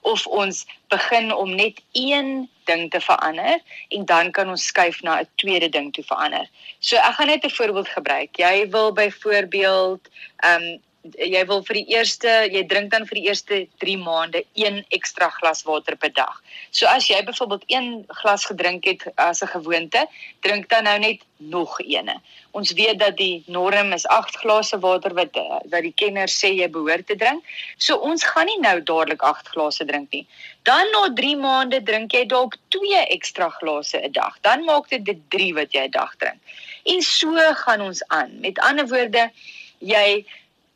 [0.00, 5.20] Of ons begin om net een ding te verander en dan kan ons skuif na
[5.20, 6.48] 'n tweede ding toe verander.
[6.78, 8.36] So ek gaan net 'n voorbeeld gebruik.
[8.36, 13.26] Jy wil byvoorbeeld ehm um, jy wil vir die eerste jy drink dan vir die
[13.28, 16.42] eerste 3 maande een ekstra glas water per dag.
[16.70, 20.06] So as jy byvoorbeeld een glas gedrink het as 'n gewoonte,
[20.40, 22.20] drink dan nou net nog eene.
[22.50, 25.34] Ons weet dat die norm is 8 glase water wat
[25.70, 27.44] wat die kenners sê jy behoort te drink.
[27.76, 30.26] So ons gaan nie nou dadelik 8 glase drink nie.
[30.62, 34.38] Dan na 3 maande drink jy dalk 2 ekstra glase 'n dag.
[34.40, 36.40] Dan maak dit dit 3 wat jy 'n dag drink.
[36.84, 38.40] En so gaan ons aan.
[38.40, 39.30] Met ander woorde,
[39.78, 40.24] jy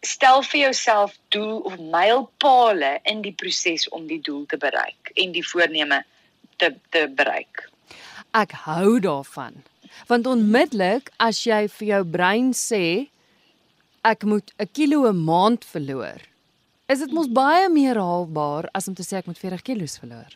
[0.00, 5.32] stel vir jouself doel of mylpale in die proses om die doel te bereik en
[5.32, 6.02] die voorneme
[6.56, 7.68] te te bereik.
[8.36, 9.62] Ek hou daarvan.
[10.08, 13.10] Want onmiddellik as jy vir jou brein sê
[14.06, 16.20] ek moet 'n kilo 'n maand verloor,
[16.88, 20.32] is dit mos baie meer haalbaar as om te sê ek moet 40 kg verloor.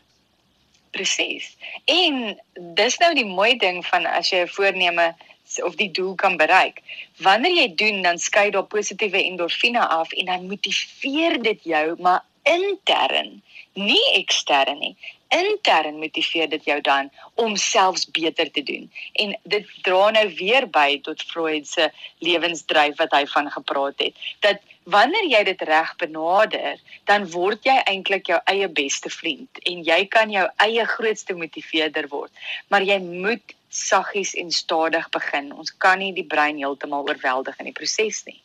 [0.91, 1.57] Presies.
[1.85, 2.39] En
[2.75, 5.15] dis nou die mooi ding van as jy 'n voorneme
[5.63, 6.81] of die doel kan bereik.
[7.23, 12.23] Wanneer jy doen, dan skei daar positiewe endorfine af en dan motiveer dit jou, maar
[12.45, 13.41] intern,
[13.73, 14.95] nie ekstern nie.
[15.33, 17.09] Intern motiveer dit jou dan
[17.41, 18.85] om selfs beter te doen.
[19.13, 21.89] En dit dra nou weer by tot Freud se
[22.23, 24.25] lewensdryf wat hy van gepraat het.
[24.45, 26.79] Dat wanneer jy dit reg benader,
[27.09, 32.07] dan word jy eintlik jou eie beste vriend en jy kan jou eie grootste motiveerder
[32.13, 32.31] word.
[32.69, 35.51] Maar jy moet saggies en stadig begin.
[35.53, 38.41] Ons kan nie die brein heeltemal oorweldig in die proses nie.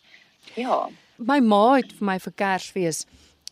[0.56, 0.88] Ja.
[1.16, 3.06] My ma het vir my vir Kersfees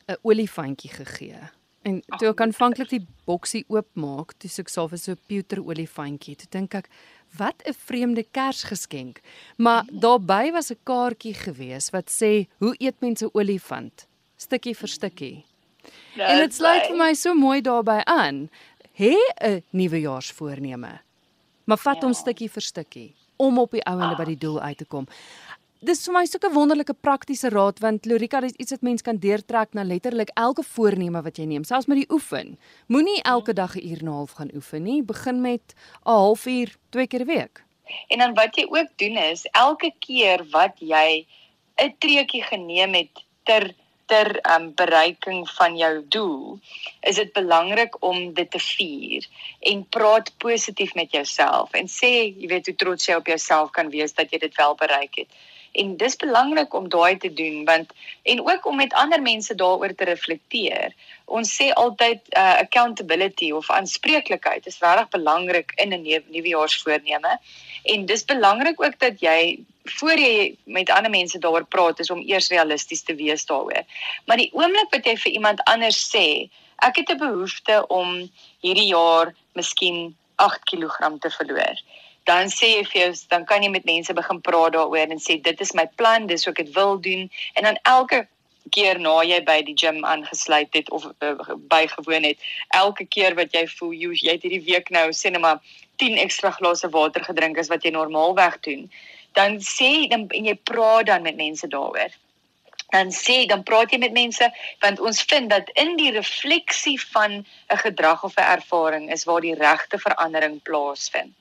[0.09, 1.51] 'n olifantjie gegee.
[1.85, 6.37] En toe ek aanvanklik die boksie oopmaak, toe soek ek vir so 'n pewter olifantjie.
[6.37, 6.89] Toe dink ek,
[7.37, 9.21] wat 'n vreemde Kersgeskenk.
[9.57, 14.07] Maar daarbey was 'n kaartjie gewees wat sê, "Hoe eet mense olifant?"
[14.39, 15.37] stukkie vir stukkie.
[16.17, 18.49] That's en dit sluit vir my so mooi daarbey aan.
[18.99, 21.01] Hê 'n nuwejaarsvoorneme.
[21.69, 22.09] Maar vat ja.
[22.09, 25.07] hom stukkie vir stukkie om op die ouende by die doel uit te kom
[25.81, 29.17] dis vir my so 'n wonderlike praktiese raad want Lorika dis iets wat mens kan
[29.17, 32.59] deurtrek na letterlik elke voorneme wat jy neem, selfs met die oefen.
[32.89, 35.03] Moenie elke dag 'n uur en 'n half gaan oefen nie.
[35.03, 37.65] Begin met 'n halfuur twee keer 'n week.
[38.09, 41.27] En dan wat jy ook doen is elke keer wat jy
[41.77, 43.75] 'n treukie geneem het ter
[44.09, 46.59] ter um, bereiking van jou doel,
[47.01, 49.27] is dit belangrik om dit te vier
[49.73, 53.93] en praat positief met jouself en sê, jy weet hoe trots jy op jouself kan
[53.93, 57.93] wees dat jy dit wel bereik het en dis belangrik om daai te doen want
[58.23, 60.95] en ook om met ander mense daaroor te reflekteer.
[61.25, 67.39] Ons sê altyd uh, accountability of aanspreeklikheid is regtig belangrik in 'n nuwejaarsvoorneme
[67.83, 69.59] en dis belangrik ook dat jy
[69.99, 73.85] voor jy met ander mense daaroor praat is om eers realisties te wees daaroor.
[74.27, 78.91] Maar die oomblik wat jy vir iemand anders sê, ek het 'n behoefte om hierdie
[78.93, 81.77] jaar miskien 8 kg te verloor
[82.29, 85.39] dan sê jy vir jou dan kan jy met mense begin praat daaroor en sê
[85.43, 87.25] dit is my plan, dis wat ek dit wil doen
[87.57, 88.27] en dan elke
[88.77, 91.35] keer na jy by die gym aangesluit het of uh,
[91.73, 95.45] bygewoon het, elke keer wat jy voel jy, jy het hierdie week nou sê net
[95.45, 95.63] maar
[96.03, 98.85] 10 ekstra glase water gedrink as wat jy normaalweg doen,
[99.39, 102.13] dan sê dan en jy praat dan met mense daaroor
[102.93, 104.47] dan sê dan praat jy met mense
[104.85, 109.41] want ons vind dat in die refleksie van 'n gedrag of 'n ervaring is waar
[109.41, 111.35] die regte verandering plaasvind.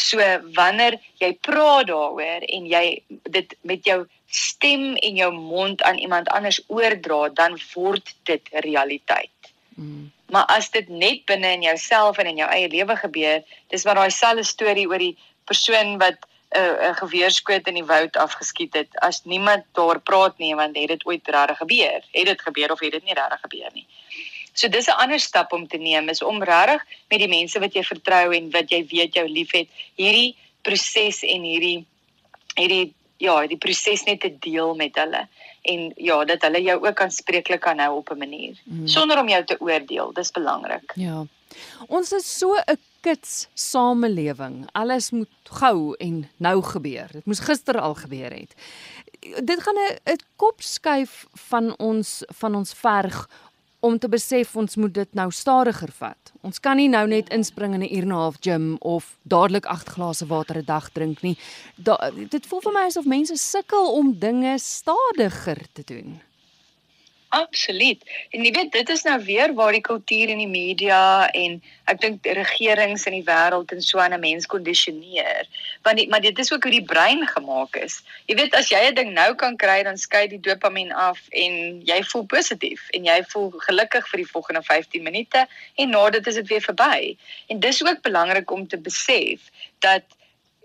[0.00, 0.22] So
[0.56, 2.84] wanneer jy praat daaroor en jy
[3.36, 9.52] dit met jou stem en jou mond aan iemand anders oordra, dan word dit realiteit.
[9.74, 10.10] Mm.
[10.30, 13.42] Maar as dit net binne in jouself en in jou eie lewe gebeur,
[13.74, 15.16] dis maar daai selfe storie oor die
[15.50, 16.18] persoon wat
[16.50, 18.98] 'n uh, 'n geweerskoot in die woud afgeskiet het.
[18.98, 22.02] As niemand daar praat nie, want het dit ooit regtig gebeur?
[22.12, 23.86] Het dit gebeur of het dit nie regtig gebeur nie?
[24.52, 27.74] So dis 'n ander stap om te neem is om regtig met die mense wat
[27.74, 31.86] jy vertrou en wat jy weet jou liefhet, hierdie proses en hierdie
[32.56, 35.26] hierdie ja, die proses net te deel met hulle
[35.68, 38.86] en ja, dat hulle jou ook aanspreeklik kan hou op 'n manier mm.
[38.86, 40.12] sonder om jou te oordeel.
[40.12, 40.92] Dis belangrik.
[40.94, 41.26] Ja.
[41.88, 44.68] Ons is so 'n kits samelewing.
[44.72, 47.08] Alles moet gou en nou gebeur.
[47.12, 48.54] Dit moes gister al gebeur het.
[49.44, 53.28] Dit gaan 'n kop skuif van ons van ons verg
[53.80, 56.32] om te besef ons moet dit nou stadiger vat.
[56.46, 59.66] Ons kan nie nou net inspring in 'n uur en 'n half gym of dadelik
[59.66, 61.38] 8 glase water 'n dag drink nie.
[61.76, 66.20] Da, dit voel vir my asof mense sukkel om dinge stadiger te doen.
[67.30, 68.02] Absoluut.
[68.34, 71.60] En jy weet dit is nou weer waar die kultuur en die media en
[71.92, 75.46] ek dink regerings in die wêreld en so aan 'n mens kondisioneer.
[75.86, 78.00] Want die, maar dit is ook hoe die brein gemaak is.
[78.26, 81.80] Jy weet as jy 'n ding nou kan kry dan skei die dopamien af en
[81.86, 86.26] jy voel positief en jy voel gelukkig vir die volgende 15 minute en na dit
[86.26, 87.16] is dit weer verby.
[87.46, 89.40] En dis ook belangrik om te besef
[89.78, 90.02] dat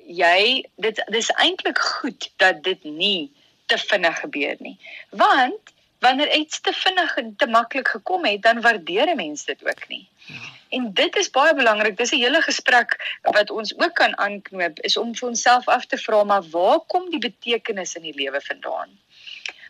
[0.08, 3.32] jy dit dis eintlik goed dat dit nie
[3.66, 4.78] te vinnig gebeur nie.
[5.10, 5.75] Want
[6.06, 9.88] wanneer iets te vinnig en te maklik gekom het, dan waardeer 'n mens dit ook
[9.88, 10.08] nie.
[10.26, 10.44] Ja.
[10.70, 11.98] En dit is baie belangrik.
[11.98, 15.98] Dis 'n hele gesprek wat ons ook kan aanknoop is om vir onsself af te
[15.98, 18.90] vra maar waar kom die betekenis in die lewe vandaan?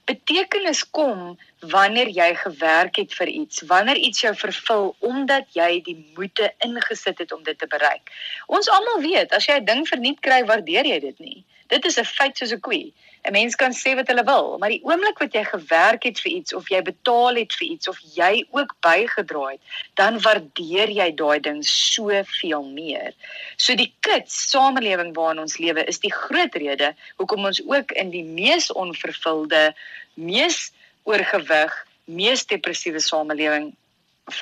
[0.06, 5.98] Betekenis kom wanneer jy gewerk het vir iets, wanneer iets jou vervul omdat jy die
[6.16, 8.12] moeite ingesit het om dit te bereik.
[8.46, 11.44] Ons almal weet, as jy 'n ding verniet kry, waardeer jy dit nie.
[11.68, 12.92] Dit is 'n feit soos 'n koe.
[13.26, 16.32] 'n Mens kan sê wat hulle wil, maar die oomblik wat jy gewerk het vir
[16.32, 19.62] iets of jy betaal het vir iets of jy ook bygedra het,
[19.94, 23.14] dan waardeer jy daai ding soveel meer.
[23.58, 28.10] So die kits samelewing waarin ons lewe is die groot rede hoekom ons ook in
[28.10, 29.74] die mees onvervulde,
[30.14, 30.72] mees
[31.04, 31.74] oorgewig,
[32.06, 33.74] mees depressiewe samelewing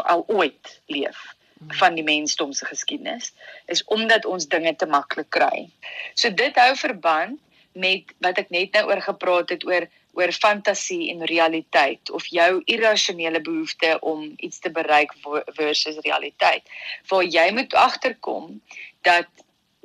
[0.04, 1.24] al ooit leef
[1.80, 3.34] van die mensdom se geskiedenis
[3.66, 5.70] is omdat ons dinge te maklik kry.
[6.14, 7.40] So dit hou verband
[7.74, 12.62] met wat ek net nou oor gepraat het oor oor fantasie en realiteit of jou
[12.70, 15.14] irrasionele behoefte om iets te bereik
[15.58, 16.70] versus realiteit.
[17.10, 18.62] Waar jy moet agterkom
[19.02, 19.26] dat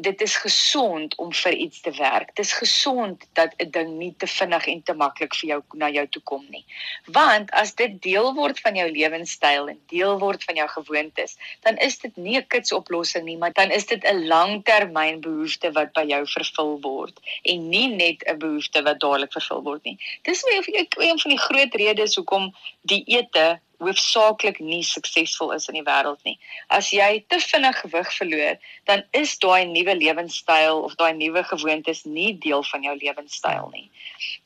[0.00, 2.30] dit is gesond om vir iets te werk.
[2.34, 5.88] Dit is gesond dat 'n ding nie te vinnig en te maklik vir jou na
[5.90, 6.64] jou toe kom nie.
[7.04, 11.76] Want as dit deel word van jou lewenstyl en deel word van jou gewoontes, dan
[11.76, 16.26] is dit nie 'n kitsoplossing nie, maar dan is dit 'n langtermynbehoefte wat by jou
[16.26, 19.98] vervul word en nie net 'n behoefte wat dadelik vervul word nie.
[20.22, 25.86] Dis een van die groot redes hoekom die ete hoofsaaklik nie suksesvol is in die
[25.86, 26.36] wêreld nie.
[26.74, 28.58] As jy te vinnig gewig verloor,
[28.90, 33.86] dan is daai nuwe lewenstyl of daai nuwe gewoontes nie deel van jou lewenstyl nie.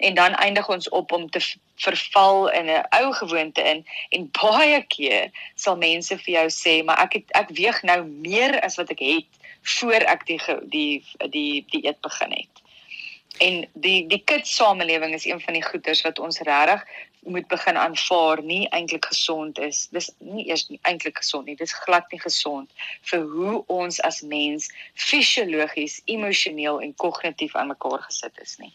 [0.05, 1.41] En dan eindig ons op om te
[1.81, 6.99] verval in 'n ou gewoonte in en baie keer sal mense vir jou sê, "Maar
[7.07, 9.31] ek het ek weeg nou meer as wat ek het
[9.63, 12.63] voor ek die die die die eet begin het."
[13.39, 16.85] En die die kitssamelewing is een van die goeters wat ons regtig
[17.23, 19.87] moet begin aanvaar nie eintlik gesond is.
[19.91, 21.57] Dis nie eers nie eintlik gesond nie.
[21.57, 22.71] Dis glad nie gesond
[23.11, 28.73] vir hoe ons as mens fisiologies, emosioneel en kognitief aan mekaar gesit is nie.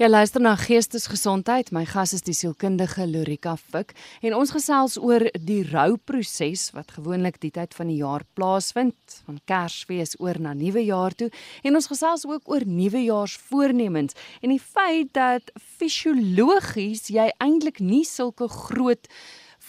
[0.00, 1.74] Jy luister na Geestesgesondheid.
[1.76, 3.90] My gas is die sielkundige Lorika Fik
[4.24, 9.42] en ons gesels oor die rouproses wat gewoonlik die tyd van die jaar plaasvind, van
[9.44, 11.28] Kersfees oor na Nuwejaar toe
[11.60, 18.48] en ons gesels ook oor Nuwejaarsvoornemens en die feit dat fisiologies jy eintlik nie sulke
[18.48, 19.04] groot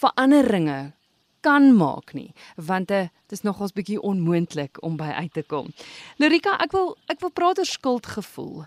[0.00, 0.94] veranderinge
[1.44, 5.68] kan maak nie want dit uh, is nogals bietjie onmoontlik om by uit te kom.
[6.16, 8.62] Lorika, ek wil ek wil praat oor skuldgevoel.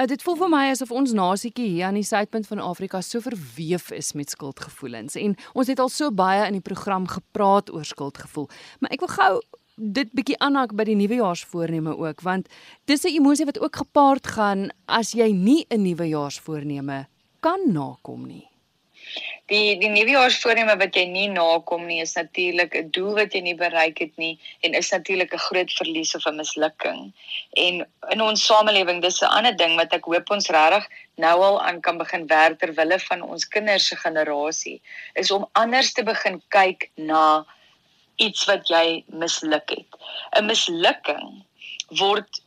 [0.00, 3.20] Uh, dit voel vir my asof ons nasietjie hier aan die suidpunt van Afrika so
[3.20, 7.84] verweef is met skuldgevoelens en ons het al so baie in die program gepraat oor
[7.84, 8.48] skuldgevoel.
[8.80, 9.32] Maar ek wil gou
[9.76, 12.48] dit bietjie aanhaak by die nuwejaarsvoorneme ook want
[12.88, 17.06] dis 'n emosie wat ook gepaard gaan as jy nie 'n nuwejaarsvoorneme
[17.40, 18.49] kan nakom nie.
[19.50, 23.54] Die die nuwejaarsvoorneme wat jy nie nakom nie is natuurlik 'n doel wat jy nie
[23.54, 27.12] bereik het nie en is natuurlik 'n groot verlies of 'n mislukking.
[27.56, 31.62] En in ons samelewing, dis 'n ander ding wat ek hoop ons regtig nou al
[31.62, 34.80] aan kan begin werk ter wille van ons kinders se generasie,
[35.14, 37.46] is om anders te begin kyk na
[38.16, 39.90] iets wat jy misluk het.
[40.38, 41.44] 'n Mislukking
[41.98, 42.39] word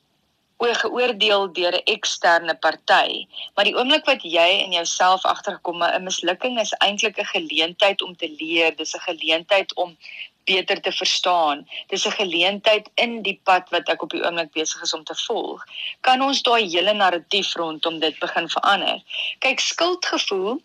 [0.72, 3.28] geoordeel deur 'n eksterne party.
[3.56, 8.16] Maar die oomblik wat jy in jouself agtergekom, 'n mislukking is eintlik 'n geleentheid om
[8.16, 9.98] te leer, dis 'n geleentheid om
[10.44, 11.68] beter te verstaan.
[11.88, 15.16] Dis 'n geleentheid in die pad wat ek op die oomblik besig is om te
[15.16, 15.64] volg.
[16.02, 19.02] Kan ons daai hele narratief rondom dit begin verander?
[19.40, 20.62] Kyk, skuldgevoel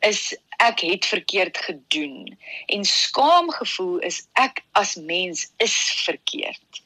[0.00, 6.82] is ek het verkeerd gedoen en skaamgevoel is ek as mens is verkeerd.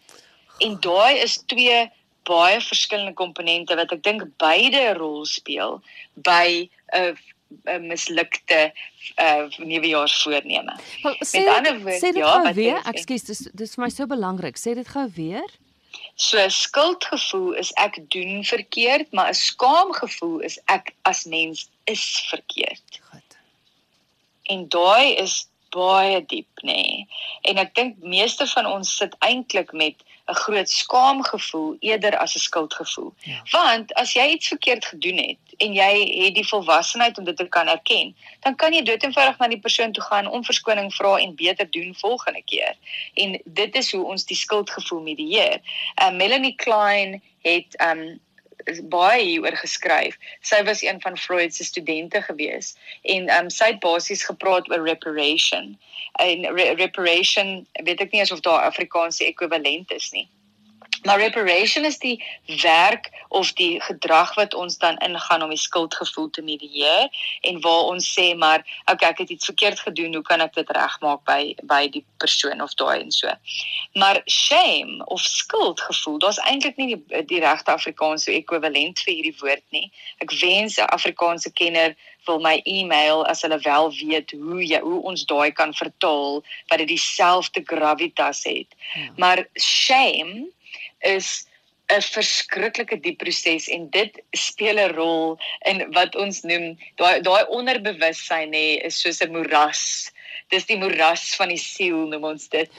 [0.59, 1.91] En daai is twee
[2.27, 5.81] baie verskillende komponente wat ek dink beide 'n rol speel
[6.15, 7.17] by 'n
[7.65, 8.73] 'n mislukte
[9.23, 10.75] uh nuwejaarsvoorneme.
[11.03, 14.59] Met ander woorde, ja, wat weer, ekskuus, dis dis vir my so belangrik.
[14.59, 15.47] Sê dit gou weer.
[16.15, 23.01] So skuldgevoel is ek doen verkeerd, maar 'n skaamgevoel is ek as mens is verkeerd.
[23.11, 23.39] Goed.
[24.43, 26.73] En daai is baie diep, nê.
[26.73, 27.07] Nee.
[27.43, 32.39] En ek dink meeste van ons sit eintlik met 'n groot skaamgevoel eerder as 'n
[32.39, 33.15] skuldgevoel.
[33.19, 33.41] Ja.
[33.51, 37.49] Want as jy iets verkeerd gedoen het en jy het die volwassenheid om dit te
[37.49, 41.35] kan erken, dan kan jy doeteenvoudig na die persoon toe gaan om verskoning vra en
[41.35, 42.75] beter doen volgende keer.
[43.15, 45.61] En dit is hoe ons die skuldgevoel medieer.
[46.03, 48.21] Uh, Melanie Klein het um
[48.65, 50.17] is baie hieroor geskryf.
[50.41, 54.87] Sy was een van Freud se studente gewees en um sy het basies gepraat oor
[54.89, 55.77] reparation.
[56.23, 60.29] En re reparation, weet ek nie of daar Afrikaanse ekwivalent is nie.
[61.07, 62.17] Maar reparation is die
[62.63, 67.09] werk of die gedrag wat ons dan ingaan om die skuldgevoel te medieer
[67.41, 70.71] en waar ons sê maar okay ek het iets verkeerd gedoen hoe kan ek dit
[70.77, 73.31] regmaak by by die persoon of daai en so.
[73.95, 79.65] Maar shame of skuldgevoel, daar's eintlik nie die, die regte Afrikaanse ekwivalent vir hierdie woord
[79.77, 79.91] nie.
[80.25, 81.95] Ek wens 'n Afrikaanse kenner
[82.27, 86.79] wil my e-mail as hulle wel weet hoe jy hoe ons daai kan vertaal wat
[86.83, 88.75] dit dieselfde gravitas het.
[88.95, 89.09] Ja.
[89.17, 90.49] Maar shame
[91.01, 91.47] is
[91.95, 95.39] 'n verskriklike diep proses en dit speel 'n rol
[95.71, 100.11] in wat ons noem daai daai onderbewussyn nê is soos 'n moeras.
[100.51, 102.71] Dis die moeras van die siel noem ons dit.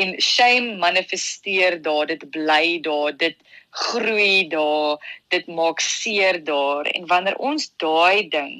[0.00, 3.36] En shame manifesteer daar, dit bly daar, dit
[3.76, 4.96] groei daar,
[5.28, 8.52] dit maak seer daar en wanneer ons daai ding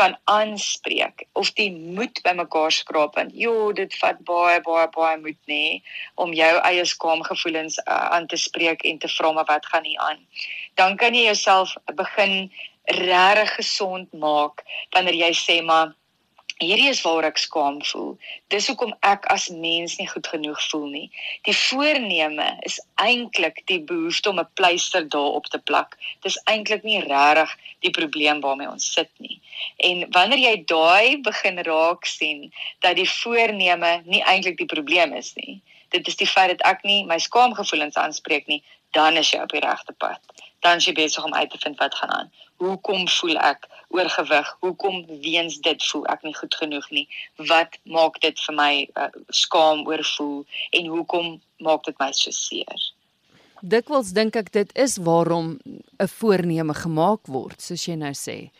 [0.00, 5.40] kan aanspreek of die moed bymekaar skraap want jo dit vat baie baie baie moed
[5.52, 5.64] nê
[6.24, 10.00] om jou eie skaamgevoelens uh, aan te spreek en te vra maar wat gaan hier
[10.00, 10.20] aan?
[10.80, 12.48] Dan kan jy jouself begin
[12.84, 14.64] regtig gesond maak
[14.96, 15.92] wanneer jy sê maar
[16.62, 18.12] hierdie is waar ek skaam voel.
[18.52, 21.08] Dis hoekom ek as mens nie goed genoeg voel nie.
[21.48, 25.98] Die voorneme is eintlik die behoefte om 'n pleister daarop te plak.
[26.22, 29.40] Dis eintlik nie regtig die probleem waarmee ons sit nie.
[29.76, 35.34] En wanneer jy daai begin raak sien dat die voorneme nie eintlik die probleem is
[35.34, 35.60] nie.
[35.88, 39.52] Dit is die feit dat ek nie my skaamgevoelens aanspreek nie, dan is jy op
[39.52, 40.31] die regte pad.
[40.62, 42.30] Dan is jy besig om uit te vind wat gaan aan.
[42.62, 44.56] Hoekom voel ek oorgewig.
[44.60, 47.06] Hoekom weens dit voel ek nie goed genoeg nie?
[47.50, 51.32] Wat maak dit vir my uh, skaam oor voel en hoekom
[51.66, 52.86] maak dit my so seer?
[53.62, 58.50] Dikwels dink ek dit is waarom 'n voorneme gemaak word, soos jy nou sê.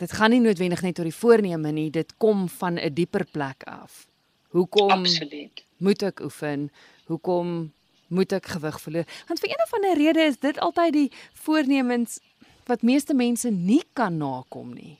[0.00, 3.62] Dit gaan nie noodwendig net oor die voorneme nie, dit kom van 'n dieper plek
[3.64, 4.06] af.
[4.52, 5.64] Hoekom Absoluut.
[5.76, 6.70] moet ek oefen?
[7.06, 7.72] Hoekom
[8.08, 9.06] moet ek gewig verloor?
[9.28, 11.10] Want vir een of ander rede is dit altyd die
[11.46, 12.20] voornemens
[12.66, 14.98] wat meeste mense nie kan nakom nie.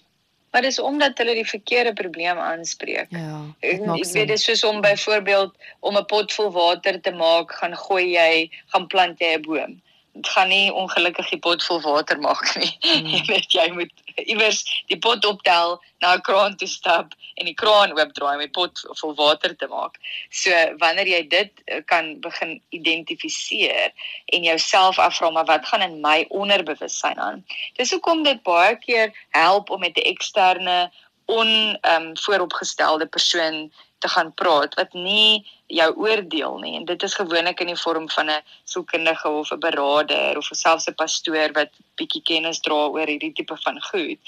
[0.52, 3.10] Maar dis omdat hulle die verkeerde probleem aanspreek.
[3.10, 3.40] Ja.
[3.60, 7.76] Ek weet dit is soos om byvoorbeeld om 'n pot vol water te maak, gaan
[7.76, 9.82] gooi jy, gaan plant jy 'n boom
[10.22, 12.70] gaan nie ongelukkig die pot vol water maak nie.
[12.80, 13.06] Mm.
[13.14, 13.92] Jy weet jy moet
[14.22, 18.52] iewers die pot optel, na 'n kraan toe stap en die kraan oopdraai om die
[18.58, 19.98] pot vol water te maak.
[20.30, 23.90] So wanneer jy dit eh, kan begin identifiseer
[24.26, 27.44] en jouself afvra maar wat gaan in my onderbewussyn aan?
[27.76, 30.92] Dis hoekom dit baie keer help om met 'n eksterne
[31.26, 31.48] on
[31.80, 33.72] ehm um, vooropgestelde persoon
[34.04, 36.74] te gaan praat wat nie jou oordeel nie.
[36.76, 40.88] En dit is gewoonlik in die vorm van 'n sielkundige of 'n beraader of selfs
[40.88, 44.18] 'n pastoor wat bietjie kennis dra oor hierdie tipe van goed.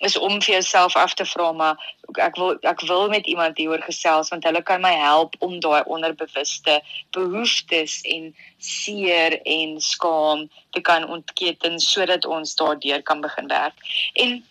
[0.00, 1.76] Is om vir jouself af te vra maar
[2.18, 5.82] ek wil ek wil met iemand hieroor gesels want hulle kan my help om daai
[5.86, 13.74] onderbewuste behoeftes en seer en skaam te kan ontketen sodat ons daardeur kan begin werk.
[14.12, 14.42] En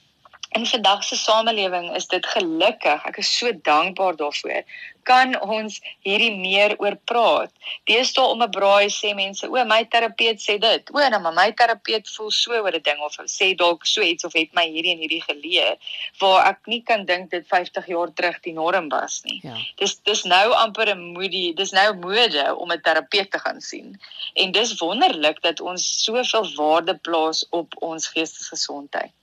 [0.52, 4.66] In vandag se samelewing is dit gelukkig, ek is so dankbaar daarvoor,
[5.08, 7.54] kan ons hierdie meer oor praat.
[7.90, 10.92] Deesdae om 'n braai sê mense, o, my terapeut sê dit.
[10.92, 14.28] O, nou maar my terapeut voel so oor 'n ding of sê dalk so iets
[14.28, 15.78] of het my hierdie en hierdie geleer
[16.20, 19.40] waar ek nie kan dink dit 50 jaar terug die norm was nie.
[19.44, 19.56] Ja.
[19.78, 24.00] Dis dis nou amper 'n moedie, dis nou mode om 'n terapeut te gaan sien.
[24.36, 29.21] En dis wonderlik dat ons soveel waarde plaas op ons geestesgesondheid.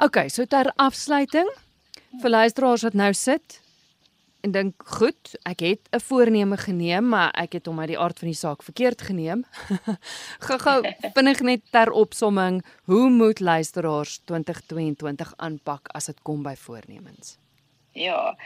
[0.00, 1.48] OK, so ter afsluiting
[2.22, 3.58] vir luisteraars wat nou sit
[4.40, 8.18] en dink, "Goed, ek het 'n voorneme geneem, maar ek het hom uit die aard
[8.18, 9.44] van die saak verkeerd geneem."
[10.48, 17.36] Gou-gou vinnig net ter opsomming, hoe moet luisteraars 2022 aanpak as dit kom by voornemens?
[17.92, 18.36] Ja.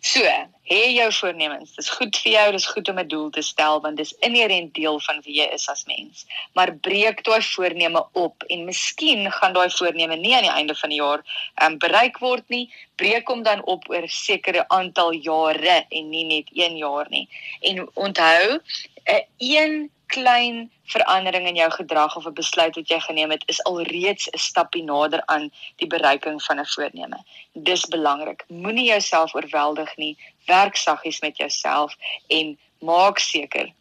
[0.00, 0.20] So,
[0.64, 1.74] hê jou voornemens.
[1.76, 5.00] Dis goed vir jou, dis goed om 'n doel te stel want dis inherënt deel
[5.00, 6.26] van wie jy is as mens.
[6.54, 10.88] Maar breek daai voorneme op en miskien gaan daai voorneme nie aan die einde van
[10.88, 11.20] die jaar
[11.62, 12.72] um, bereik word nie.
[12.96, 17.28] Breek hom dan op oor sekere aantal jare en nie net 1 jaar nie.
[17.60, 18.60] En onthou,
[19.04, 23.62] 'n een klein verandering in jou gedrag of 'n besluit wat jy geneem het is
[23.62, 27.18] alreeds 'n stappie nader aan die bereiking van 'n voorneme.
[27.52, 28.44] Dis belangrik.
[28.48, 30.16] Moenie jouself oorweldig nie.
[30.46, 31.96] Werk saggies met jouself
[32.28, 33.72] en maak seker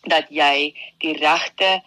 [0.00, 1.82] dat jy die regte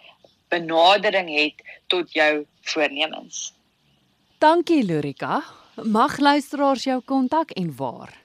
[0.48, 1.54] benadering het
[1.86, 3.52] tot jou voornemens.
[4.38, 5.42] Dankie Lorika.
[5.82, 8.23] Mag luisteraars jou kontak en waar?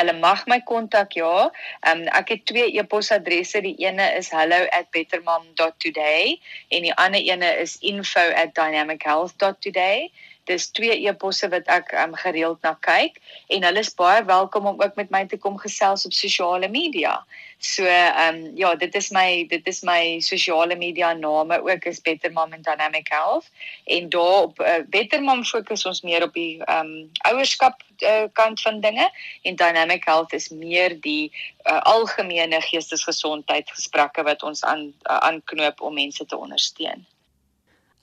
[0.00, 1.50] Hulle mag my kontak ja.
[1.90, 3.60] Um, ek het twee e-posadresse.
[3.64, 10.10] Die ene is hello@bettermom.today en die ander ene is info@dynamichealth.today
[10.48, 13.20] dis twee eposse wat ek um, gereeld na kyk
[13.54, 17.18] en hulle is baie welkom om ook met my te kom gesels op sosiale media.
[17.58, 22.00] So ehm um, ja, dit is my dit is my sosiale media name ook is
[22.00, 23.50] Better Mom and Dynamic Health
[23.84, 28.24] en daar op uh, Better Mom fokus ons meer op die ehm um, ouerskap uh,
[28.32, 29.10] kant van dinge
[29.42, 31.32] en Dynamic Health is meer die
[31.64, 37.06] uh, algemene geestesgesondheid gesprekke wat ons aan uh, aanknoop om mense te ondersteun.